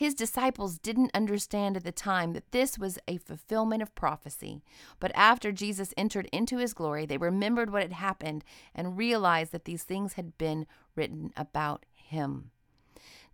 His 0.03 0.13
disciples 0.13 0.79
didn't 0.79 1.15
understand 1.15 1.77
at 1.77 1.85
the 1.85 1.93
time 1.93 2.33
that 2.33 2.51
this 2.51 2.77
was 2.77 2.99
a 3.07 3.19
fulfillment 3.19 3.81
of 3.81 3.95
prophecy. 3.95 4.61
But 4.99 5.13
after 5.15 5.53
Jesus 5.53 5.93
entered 5.95 6.27
into 6.33 6.57
his 6.57 6.73
glory, 6.73 7.05
they 7.05 7.15
remembered 7.17 7.71
what 7.71 7.83
had 7.83 7.93
happened 7.93 8.43
and 8.75 8.97
realized 8.97 9.53
that 9.53 9.63
these 9.63 9.83
things 9.83 10.15
had 10.15 10.37
been 10.37 10.67
written 10.93 11.31
about 11.37 11.85
him. 11.93 12.51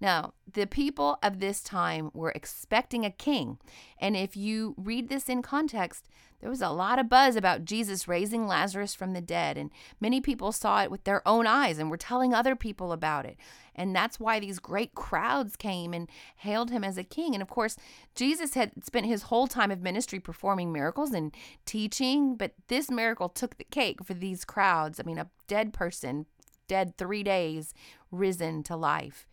Now, 0.01 0.33
the 0.51 0.65
people 0.65 1.17
of 1.21 1.39
this 1.39 1.61
time 1.61 2.09
were 2.13 2.31
expecting 2.31 3.05
a 3.05 3.11
king. 3.11 3.57
And 3.99 4.15
if 4.15 4.37
you 4.37 4.73
read 4.77 5.09
this 5.09 5.27
in 5.27 5.41
context, 5.41 6.07
there 6.39 6.49
was 6.49 6.61
a 6.61 6.69
lot 6.69 6.99
of 6.99 7.09
buzz 7.09 7.35
about 7.35 7.65
Jesus 7.65 8.07
raising 8.07 8.47
Lazarus 8.47 8.95
from 8.95 9.11
the 9.11 9.21
dead. 9.21 9.57
And 9.57 9.71
many 9.99 10.21
people 10.21 10.53
saw 10.53 10.81
it 10.81 10.89
with 10.89 11.03
their 11.03 11.27
own 11.27 11.45
eyes 11.45 11.79
and 11.79 11.91
were 11.91 11.97
telling 11.97 12.33
other 12.33 12.55
people 12.55 12.93
about 12.93 13.25
it. 13.25 13.37
And 13.75 13.93
that's 13.93 14.19
why 14.19 14.39
these 14.39 14.59
great 14.59 14.95
crowds 14.95 15.57
came 15.57 15.93
and 15.93 16.09
hailed 16.37 16.71
him 16.71 16.83
as 16.83 16.97
a 16.97 17.03
king. 17.03 17.33
And 17.33 17.41
of 17.41 17.49
course, 17.49 17.75
Jesus 18.15 18.53
had 18.53 18.85
spent 18.85 19.05
his 19.05 19.23
whole 19.23 19.47
time 19.47 19.71
of 19.71 19.81
ministry 19.81 20.19
performing 20.19 20.71
miracles 20.71 21.11
and 21.11 21.35
teaching, 21.65 22.35
but 22.35 22.53
this 22.67 22.89
miracle 22.89 23.29
took 23.29 23.57
the 23.57 23.65
cake 23.65 24.03
for 24.03 24.13
these 24.13 24.45
crowds. 24.45 24.99
I 24.99 25.03
mean, 25.03 25.17
a 25.17 25.29
dead 25.47 25.73
person, 25.73 26.25
dead 26.67 26.97
three 26.97 27.23
days, 27.23 27.73
risen 28.11 28.63
to 28.63 28.77
life. 28.77 29.27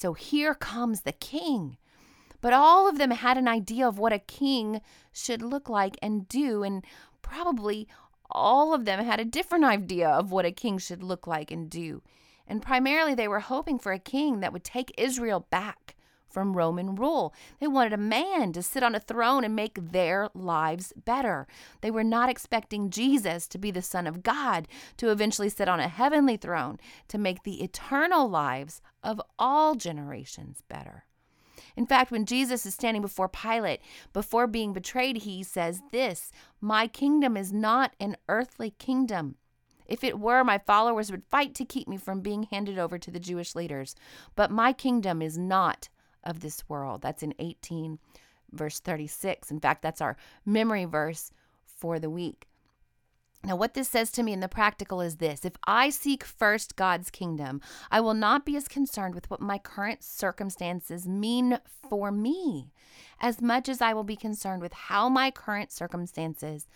So 0.00 0.14
here 0.14 0.54
comes 0.54 1.02
the 1.02 1.12
king. 1.12 1.76
But 2.40 2.54
all 2.54 2.88
of 2.88 2.96
them 2.96 3.10
had 3.10 3.36
an 3.36 3.46
idea 3.46 3.86
of 3.86 3.98
what 3.98 4.14
a 4.14 4.18
king 4.18 4.80
should 5.12 5.42
look 5.42 5.68
like 5.68 5.98
and 6.00 6.26
do, 6.26 6.62
and 6.62 6.82
probably 7.20 7.86
all 8.30 8.72
of 8.72 8.86
them 8.86 9.04
had 9.04 9.20
a 9.20 9.26
different 9.26 9.64
idea 9.64 10.08
of 10.08 10.32
what 10.32 10.46
a 10.46 10.52
king 10.52 10.78
should 10.78 11.02
look 11.02 11.26
like 11.26 11.50
and 11.50 11.68
do. 11.68 12.00
And 12.46 12.62
primarily, 12.62 13.14
they 13.14 13.28
were 13.28 13.40
hoping 13.40 13.78
for 13.78 13.92
a 13.92 13.98
king 13.98 14.40
that 14.40 14.54
would 14.54 14.64
take 14.64 14.94
Israel 14.96 15.46
back 15.50 15.94
from 16.30 16.56
Roman 16.56 16.94
rule. 16.94 17.34
They 17.58 17.66
wanted 17.66 17.92
a 17.92 17.98
man 17.98 18.52
to 18.52 18.62
sit 18.62 18.82
on 18.82 18.94
a 18.94 19.00
throne 19.00 19.44
and 19.44 19.54
make 19.54 19.92
their 19.92 20.28
lives 20.34 20.92
better. 21.04 21.46
They 21.80 21.90
were 21.90 22.04
not 22.04 22.28
expecting 22.28 22.90
Jesus 22.90 23.46
to 23.48 23.58
be 23.58 23.70
the 23.70 23.82
Son 23.82 24.06
of 24.06 24.22
God, 24.22 24.68
to 24.98 25.10
eventually 25.10 25.48
sit 25.48 25.68
on 25.68 25.80
a 25.80 25.88
heavenly 25.88 26.36
throne, 26.36 26.78
to 27.08 27.18
make 27.18 27.42
the 27.42 27.62
eternal 27.62 28.28
lives 28.28 28.80
of 29.02 29.20
all 29.38 29.74
generations 29.74 30.62
better. 30.68 31.04
In 31.76 31.86
fact, 31.86 32.10
when 32.10 32.26
Jesus 32.26 32.66
is 32.66 32.74
standing 32.74 33.02
before 33.02 33.28
Pilate, 33.28 33.80
before 34.12 34.46
being 34.46 34.72
betrayed, 34.72 35.18
he 35.18 35.42
says 35.42 35.82
this 35.92 36.32
My 36.60 36.86
kingdom 36.86 37.36
is 37.36 37.52
not 37.52 37.94
an 38.00 38.16
earthly 38.28 38.70
kingdom. 38.72 39.36
If 39.86 40.04
it 40.04 40.20
were, 40.20 40.44
my 40.44 40.58
followers 40.58 41.10
would 41.10 41.24
fight 41.24 41.54
to 41.56 41.64
keep 41.64 41.88
me 41.88 41.96
from 41.96 42.20
being 42.20 42.44
handed 42.44 42.78
over 42.78 42.96
to 42.96 43.10
the 43.10 43.18
Jewish 43.18 43.56
leaders. 43.56 43.96
But 44.36 44.50
my 44.50 44.72
kingdom 44.72 45.20
is 45.20 45.36
not 45.36 45.88
of 46.24 46.40
this 46.40 46.68
world. 46.68 47.02
That's 47.02 47.22
in 47.22 47.34
18, 47.38 47.98
verse 48.52 48.80
36. 48.80 49.50
In 49.50 49.60
fact, 49.60 49.82
that's 49.82 50.00
our 50.00 50.16
memory 50.44 50.84
verse 50.84 51.32
for 51.64 51.98
the 51.98 52.10
week. 52.10 52.46
Now, 53.42 53.56
what 53.56 53.72
this 53.72 53.88
says 53.88 54.10
to 54.12 54.22
me 54.22 54.34
in 54.34 54.40
the 54.40 54.48
practical 54.48 55.00
is 55.00 55.16
this 55.16 55.46
if 55.46 55.54
I 55.66 55.88
seek 55.88 56.24
first 56.24 56.76
God's 56.76 57.10
kingdom, 57.10 57.62
I 57.90 58.00
will 58.00 58.14
not 58.14 58.44
be 58.44 58.54
as 58.56 58.68
concerned 58.68 59.14
with 59.14 59.30
what 59.30 59.40
my 59.40 59.56
current 59.56 60.02
circumstances 60.02 61.08
mean 61.08 61.58
for 61.88 62.12
me 62.12 62.70
as 63.18 63.40
much 63.40 63.68
as 63.68 63.80
I 63.80 63.94
will 63.94 64.04
be 64.04 64.16
concerned 64.16 64.60
with 64.60 64.74
how 64.74 65.08
my 65.08 65.30
current 65.30 65.72
circumstances 65.72 66.66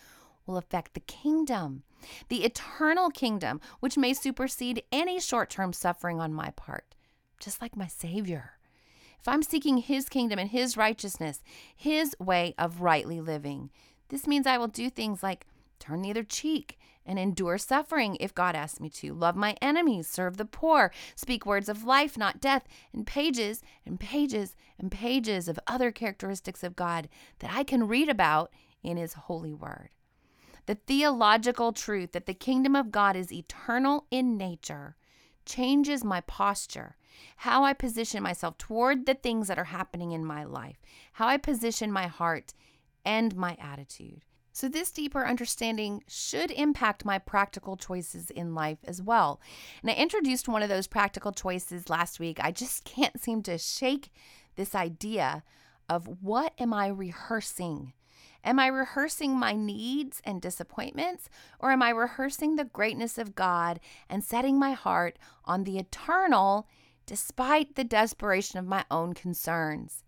will 0.47 0.57
affect 0.57 0.93
the 0.93 0.99
kingdom, 1.01 1.83
the 2.29 2.43
eternal 2.43 3.09
kingdom, 3.11 3.61
which 3.79 3.97
may 3.97 4.13
supersede 4.13 4.83
any 4.91 5.19
short 5.19 5.51
term 5.51 5.71
suffering 5.71 6.19
on 6.19 6.33
my 6.33 6.49
part, 6.51 6.95
just 7.39 7.61
like 7.61 7.77
my 7.77 7.87
Savior 7.87 8.54
if 9.25 9.29
I'm 9.29 9.41
seeking 9.41 9.79
His 9.79 10.07
kingdom 10.07 10.37
and 10.37 10.51
His 10.51 10.77
righteousness, 10.77 11.41
His 11.75 12.15
way 12.19 12.53
of 12.59 12.81
rightly 12.81 13.19
living, 13.19 13.71
this 14.09 14.27
means 14.27 14.45
I 14.45 14.59
will 14.59 14.67
do 14.67 14.87
things 14.87 15.23
like 15.23 15.47
turn 15.79 16.03
the 16.03 16.11
other 16.11 16.23
cheek 16.23 16.77
and 17.07 17.17
endure 17.17 17.57
suffering 17.57 18.17
if 18.19 18.35
God 18.35 18.55
asks 18.55 18.79
me 18.79 18.87
to, 18.89 19.15
love 19.15 19.35
my 19.35 19.57
enemies, 19.63 20.07
serve 20.07 20.37
the 20.37 20.45
poor, 20.45 20.91
speak 21.15 21.43
words 21.43 21.69
of 21.69 21.85
life, 21.85 22.19
not 22.19 22.39
death, 22.39 22.67
and 22.93 23.07
pages 23.07 23.63
and 23.83 23.99
pages 23.99 24.55
and 24.77 24.91
pages 24.91 25.47
of 25.47 25.59
other 25.65 25.91
characteristics 25.91 26.63
of 26.63 26.75
God 26.75 27.09
that 27.39 27.51
I 27.51 27.63
can 27.63 27.87
read 27.87 28.09
about 28.09 28.51
in 28.83 28.95
His 28.95 29.13
holy 29.13 29.55
word. 29.55 29.89
The 30.67 30.75
theological 30.75 31.73
truth 31.73 32.11
that 32.11 32.27
the 32.27 32.35
kingdom 32.35 32.75
of 32.75 32.91
God 32.91 33.15
is 33.15 33.33
eternal 33.33 34.05
in 34.11 34.37
nature 34.37 34.95
changes 35.45 36.03
my 36.03 36.21
posture, 36.21 36.95
how 37.37 37.63
I 37.63 37.73
position 37.73 38.23
myself 38.23 38.57
toward 38.57 39.05
the 39.05 39.13
things 39.13 39.47
that 39.47 39.59
are 39.59 39.65
happening 39.65 40.11
in 40.11 40.25
my 40.25 40.43
life, 40.43 40.81
how 41.13 41.27
I 41.27 41.37
position 41.37 41.91
my 41.91 42.07
heart 42.07 42.53
and 43.05 43.35
my 43.35 43.57
attitude. 43.59 44.23
So, 44.51 44.69
this 44.69 44.89
deeper 44.89 45.25
understanding 45.25 46.01
should 46.07 46.49
impact 46.49 47.03
my 47.03 47.19
practical 47.19 47.75
choices 47.75 48.29
in 48.29 48.55
life 48.55 48.77
as 48.85 49.01
well. 49.01 49.41
And 49.81 49.91
I 49.91 49.95
introduced 49.95 50.47
one 50.47 50.63
of 50.63 50.69
those 50.69 50.87
practical 50.87 51.33
choices 51.33 51.89
last 51.89 52.21
week. 52.21 52.39
I 52.41 52.51
just 52.51 52.83
can't 52.85 53.19
seem 53.19 53.43
to 53.43 53.57
shake 53.57 54.13
this 54.55 54.73
idea 54.73 55.43
of 55.89 56.07
what 56.21 56.53
am 56.57 56.73
I 56.73 56.87
rehearsing? 56.87 57.91
Am 58.45 58.59
I 58.59 58.67
rehearsing 58.67 59.37
my 59.37 59.53
needs 59.53 60.21
and 60.23 60.39
disappointments, 60.39 61.29
or 61.59 61.71
am 61.71 61.81
I 61.81 61.89
rehearsing 61.89 62.55
the 62.55 62.63
greatness 62.63 63.17
of 63.17 63.33
God 63.33 63.79
and 64.07 64.23
setting 64.23 64.59
my 64.59 64.73
heart 64.73 65.17
on 65.45 65.63
the 65.63 65.79
eternal 65.79 66.67
despite 67.07 67.75
the 67.75 67.83
desperation 67.83 68.59
of 68.59 68.67
my 68.67 68.85
own 68.91 69.13
concerns? 69.13 70.03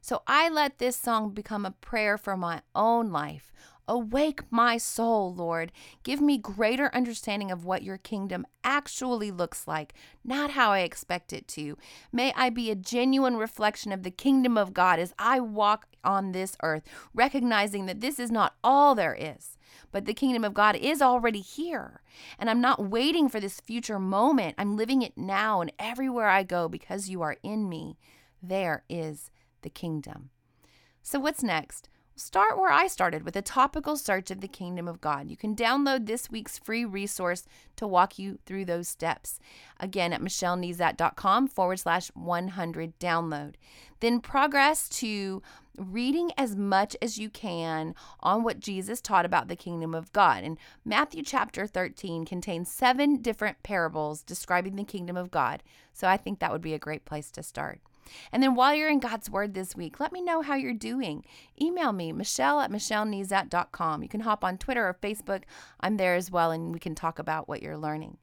So 0.00 0.22
I 0.26 0.48
let 0.48 0.78
this 0.78 0.96
song 0.96 1.30
become 1.30 1.66
a 1.66 1.72
prayer 1.72 2.16
for 2.16 2.36
my 2.36 2.62
own 2.76 3.10
life, 3.10 3.52
Awake 3.90 4.42
my 4.52 4.78
soul, 4.78 5.34
Lord. 5.34 5.72
Give 6.04 6.20
me 6.20 6.38
greater 6.38 6.94
understanding 6.94 7.50
of 7.50 7.64
what 7.64 7.82
your 7.82 7.98
kingdom 7.98 8.46
actually 8.62 9.32
looks 9.32 9.66
like, 9.66 9.94
not 10.22 10.52
how 10.52 10.70
I 10.70 10.80
expect 10.80 11.32
it 11.32 11.48
to. 11.48 11.76
May 12.12 12.32
I 12.36 12.50
be 12.50 12.70
a 12.70 12.76
genuine 12.76 13.36
reflection 13.36 13.90
of 13.90 14.04
the 14.04 14.12
kingdom 14.12 14.56
of 14.56 14.72
God 14.72 15.00
as 15.00 15.12
I 15.18 15.40
walk 15.40 15.86
on 16.04 16.30
this 16.30 16.56
earth, 16.62 16.84
recognizing 17.12 17.86
that 17.86 18.00
this 18.00 18.20
is 18.20 18.30
not 18.30 18.54
all 18.62 18.94
there 18.94 19.16
is, 19.18 19.58
but 19.90 20.04
the 20.04 20.14
kingdom 20.14 20.44
of 20.44 20.54
God 20.54 20.76
is 20.76 21.02
already 21.02 21.40
here. 21.40 22.00
And 22.38 22.48
I'm 22.48 22.60
not 22.60 22.90
waiting 22.90 23.28
for 23.28 23.40
this 23.40 23.58
future 23.58 23.98
moment. 23.98 24.54
I'm 24.56 24.76
living 24.76 25.02
it 25.02 25.18
now 25.18 25.60
and 25.60 25.72
everywhere 25.80 26.28
I 26.28 26.44
go 26.44 26.68
because 26.68 27.08
you 27.08 27.22
are 27.22 27.38
in 27.42 27.68
me. 27.68 27.98
There 28.40 28.84
is 28.88 29.32
the 29.62 29.70
kingdom. 29.70 30.30
So, 31.02 31.18
what's 31.18 31.42
next? 31.42 31.88
Start 32.20 32.58
where 32.58 32.70
I 32.70 32.86
started 32.86 33.22
with 33.22 33.34
a 33.34 33.40
topical 33.40 33.96
search 33.96 34.30
of 34.30 34.42
the 34.42 34.46
kingdom 34.46 34.86
of 34.86 35.00
God. 35.00 35.30
You 35.30 35.38
can 35.38 35.56
download 35.56 36.04
this 36.04 36.30
week's 36.30 36.58
free 36.58 36.84
resource 36.84 37.46
to 37.76 37.86
walk 37.86 38.18
you 38.18 38.38
through 38.44 38.66
those 38.66 38.88
steps. 38.88 39.40
Again, 39.80 40.12
at 40.12 40.20
michellenezat.com 40.20 41.48
forward 41.48 41.78
slash 41.78 42.08
100 42.08 42.98
download. 42.98 43.54
Then 44.00 44.20
progress 44.20 44.86
to 44.90 45.42
reading 45.78 46.30
as 46.36 46.54
much 46.54 46.94
as 47.00 47.16
you 47.16 47.30
can 47.30 47.94
on 48.20 48.42
what 48.42 48.60
Jesus 48.60 49.00
taught 49.00 49.24
about 49.24 49.48
the 49.48 49.56
kingdom 49.56 49.94
of 49.94 50.12
God. 50.12 50.44
And 50.44 50.58
Matthew 50.84 51.22
chapter 51.22 51.66
13 51.66 52.26
contains 52.26 52.70
seven 52.70 53.22
different 53.22 53.62
parables 53.62 54.22
describing 54.22 54.76
the 54.76 54.84
kingdom 54.84 55.16
of 55.16 55.30
God. 55.30 55.62
So 55.94 56.06
I 56.06 56.18
think 56.18 56.38
that 56.38 56.52
would 56.52 56.60
be 56.60 56.74
a 56.74 56.78
great 56.78 57.06
place 57.06 57.30
to 57.30 57.42
start. 57.42 57.80
And 58.32 58.42
then 58.42 58.54
while 58.54 58.74
you're 58.74 58.88
in 58.88 59.00
God's 59.00 59.30
Word 59.30 59.54
this 59.54 59.76
week, 59.76 60.00
let 60.00 60.12
me 60.12 60.22
know 60.22 60.42
how 60.42 60.54
you're 60.54 60.72
doing. 60.72 61.24
Email 61.60 61.92
me, 61.92 62.12
michelle 62.12 62.60
at 62.60 62.70
michellenezat.com. 62.70 64.02
You 64.02 64.08
can 64.08 64.20
hop 64.20 64.44
on 64.44 64.58
Twitter 64.58 64.86
or 64.86 64.94
Facebook. 64.94 65.42
I'm 65.80 65.96
there 65.96 66.14
as 66.14 66.30
well, 66.30 66.50
and 66.50 66.72
we 66.72 66.78
can 66.78 66.94
talk 66.94 67.18
about 67.18 67.48
what 67.48 67.62
you're 67.62 67.78
learning. 67.78 68.18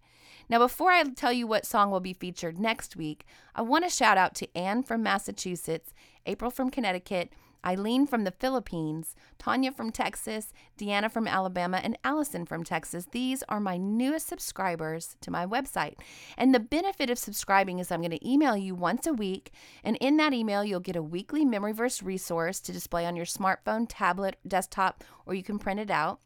Now, 0.49 0.59
before 0.59 0.91
I 0.91 1.03
tell 1.03 1.33
you 1.33 1.45
what 1.45 1.65
song 1.65 1.91
will 1.91 1.99
be 1.99 2.13
featured 2.13 2.57
next 2.57 2.95
week, 2.95 3.25
I 3.53 3.61
want 3.61 3.83
to 3.83 3.89
shout 3.89 4.17
out 4.17 4.33
to 4.35 4.57
Anne 4.57 4.83
from 4.83 5.03
Massachusetts, 5.03 5.93
April 6.25 6.49
from 6.49 6.71
Connecticut, 6.71 7.33
Eileen 7.65 8.07
from 8.07 8.23
the 8.23 8.31
Philippines, 8.31 9.15
Tanya 9.37 9.71
from 9.71 9.91
Texas, 9.91 10.53
Deanna 10.77 11.11
from 11.11 11.27
Alabama, 11.27 11.79
and 11.83 11.97
Allison 12.03 12.45
from 12.45 12.63
Texas. 12.63 13.07
These 13.11 13.43
are 13.49 13.59
my 13.59 13.77
newest 13.77 14.27
subscribers 14.27 15.15
to 15.21 15.31
my 15.31 15.45
website. 15.45 15.95
And 16.37 16.53
the 16.53 16.59
benefit 16.59 17.09
of 17.09 17.17
subscribing 17.17 17.79
is 17.79 17.91
I'm 17.91 18.01
going 18.01 18.11
to 18.11 18.29
email 18.29 18.55
you 18.55 18.75
once 18.75 19.07
a 19.07 19.13
week. 19.13 19.51
And 19.83 19.97
in 19.97 20.17
that 20.17 20.33
email, 20.33 20.63
you'll 20.63 20.79
get 20.79 20.95
a 20.95 21.03
weekly 21.03 21.45
memory 21.45 21.73
verse 21.73 22.01
resource 22.01 22.59
to 22.61 22.71
display 22.71 23.05
on 23.05 23.15
your 23.15 23.25
smartphone, 23.25 23.85
tablet, 23.89 24.37
desktop, 24.47 25.03
or 25.25 25.33
you 25.33 25.43
can 25.43 25.59
print 25.59 25.79
it 25.79 25.91
out. 25.91 26.19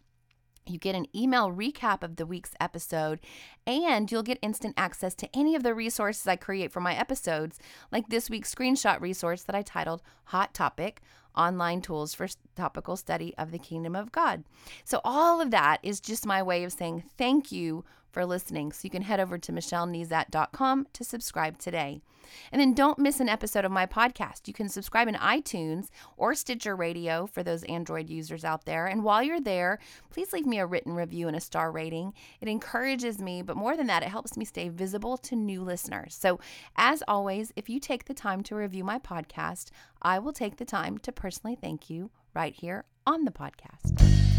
You 0.67 0.77
get 0.77 0.95
an 0.95 1.07
email 1.15 1.51
recap 1.51 2.03
of 2.03 2.17
the 2.17 2.25
week's 2.25 2.53
episode, 2.59 3.19
and 3.65 4.11
you'll 4.11 4.21
get 4.21 4.37
instant 4.43 4.75
access 4.77 5.15
to 5.15 5.29
any 5.33 5.55
of 5.55 5.63
the 5.63 5.73
resources 5.73 6.27
I 6.27 6.35
create 6.35 6.71
for 6.71 6.79
my 6.79 6.95
episodes, 6.95 7.57
like 7.91 8.09
this 8.09 8.29
week's 8.29 8.53
screenshot 8.53 9.01
resource 9.01 9.41
that 9.43 9.55
I 9.55 9.63
titled 9.63 10.03
Hot 10.25 10.53
Topic 10.53 11.01
online 11.35 11.81
tools 11.81 12.13
for 12.13 12.27
topical 12.55 12.95
study 12.95 13.33
of 13.37 13.51
the 13.51 13.59
kingdom 13.59 13.95
of 13.95 14.11
God. 14.11 14.43
So, 14.83 15.01
all 15.03 15.41
of 15.41 15.51
that 15.51 15.79
is 15.83 15.99
just 15.99 16.25
my 16.25 16.41
way 16.43 16.63
of 16.63 16.73
saying 16.73 17.03
thank 17.17 17.51
you 17.51 17.83
for 18.11 18.25
listening. 18.25 18.71
So, 18.71 18.81
you 18.83 18.89
can 18.89 19.03
head 19.03 19.19
over 19.19 19.37
to 19.37 19.51
michellenezat.com 19.51 20.87
to 20.93 21.03
subscribe 21.03 21.57
today. 21.57 22.01
And 22.51 22.61
then 22.61 22.73
don't 22.73 22.99
miss 22.99 23.19
an 23.19 23.29
episode 23.29 23.65
of 23.65 23.71
my 23.71 23.85
podcast. 23.85 24.47
You 24.47 24.53
can 24.53 24.69
subscribe 24.69 25.07
in 25.07 25.15
iTunes 25.15 25.89
or 26.17 26.33
Stitcher 26.33 26.75
Radio 26.75 27.27
for 27.27 27.43
those 27.43 27.63
Android 27.63 28.09
users 28.09 28.43
out 28.43 28.65
there. 28.65 28.87
And 28.87 29.03
while 29.03 29.23
you're 29.23 29.41
there, 29.41 29.79
please 30.09 30.33
leave 30.33 30.45
me 30.45 30.59
a 30.59 30.65
written 30.65 30.93
review 30.93 31.27
and 31.27 31.35
a 31.35 31.41
star 31.41 31.71
rating. 31.71 32.13
It 32.39 32.47
encourages 32.47 33.19
me, 33.19 33.41
but 33.41 33.57
more 33.57 33.77
than 33.77 33.87
that, 33.87 34.03
it 34.03 34.09
helps 34.09 34.37
me 34.37 34.45
stay 34.45 34.69
visible 34.69 35.17
to 35.17 35.35
new 35.35 35.63
listeners. 35.63 36.15
So, 36.15 36.39
as 36.75 37.03
always, 37.07 37.51
if 37.55 37.69
you 37.69 37.79
take 37.79 38.05
the 38.05 38.13
time 38.13 38.43
to 38.43 38.55
review 38.55 38.83
my 38.83 38.99
podcast, 38.99 39.71
I 40.01 40.19
will 40.19 40.33
take 40.33 40.57
the 40.57 40.65
time 40.65 40.97
to 40.99 41.11
personally 41.11 41.57
thank 41.59 41.89
you 41.89 42.11
right 42.33 42.53
here 42.53 42.85
on 43.05 43.25
the 43.25 43.31
podcast. 43.31 44.30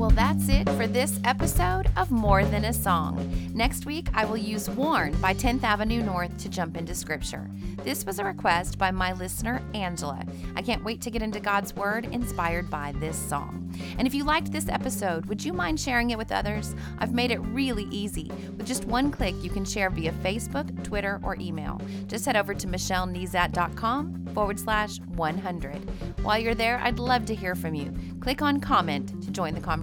Well, 0.00 0.08
that's 0.08 0.48
it 0.48 0.66
for 0.70 0.86
this 0.86 1.20
episode 1.24 1.90
of 1.94 2.10
More 2.10 2.42
Than 2.42 2.64
a 2.64 2.72
Song. 2.72 3.50
Next 3.52 3.84
week, 3.84 4.08
I 4.14 4.24
will 4.24 4.38
use 4.38 4.70
Worn 4.70 5.12
by 5.20 5.34
10th 5.34 5.62
Avenue 5.62 6.02
North 6.02 6.38
to 6.38 6.48
jump 6.48 6.78
into 6.78 6.94
scripture. 6.94 7.50
This 7.84 8.06
was 8.06 8.18
a 8.18 8.24
request 8.24 8.78
by 8.78 8.92
my 8.92 9.12
listener, 9.12 9.60
Angela. 9.74 10.24
I 10.56 10.62
can't 10.62 10.82
wait 10.82 11.02
to 11.02 11.10
get 11.10 11.20
into 11.20 11.38
God's 11.38 11.76
Word 11.76 12.06
inspired 12.06 12.70
by 12.70 12.94
this 12.96 13.18
song. 13.18 13.60
And 13.98 14.06
if 14.06 14.14
you 14.14 14.24
liked 14.24 14.52
this 14.52 14.70
episode, 14.70 15.26
would 15.26 15.44
you 15.44 15.52
mind 15.52 15.78
sharing 15.78 16.10
it 16.10 16.18
with 16.18 16.32
others? 16.32 16.74
I've 16.98 17.12
made 17.12 17.30
it 17.30 17.38
really 17.38 17.84
easy. 17.90 18.30
With 18.56 18.66
just 18.66 18.86
one 18.86 19.10
click, 19.10 19.34
you 19.42 19.50
can 19.50 19.66
share 19.66 19.90
via 19.90 20.12
Facebook, 20.12 20.82
Twitter, 20.82 21.20
or 21.22 21.36
email. 21.38 21.78
Just 22.06 22.24
head 22.24 22.36
over 22.36 22.54
to 22.54 22.66
michellenezat.com 22.66 24.28
forward 24.34 24.58
slash 24.58 24.98
100. 25.00 25.74
While 26.22 26.38
you're 26.38 26.54
there, 26.54 26.78
I'd 26.82 26.98
love 26.98 27.26
to 27.26 27.34
hear 27.34 27.54
from 27.54 27.74
you. 27.74 27.94
Click 28.20 28.42
on 28.42 28.60
comment 28.60 29.22
to 29.22 29.30
join 29.30 29.54
the 29.54 29.60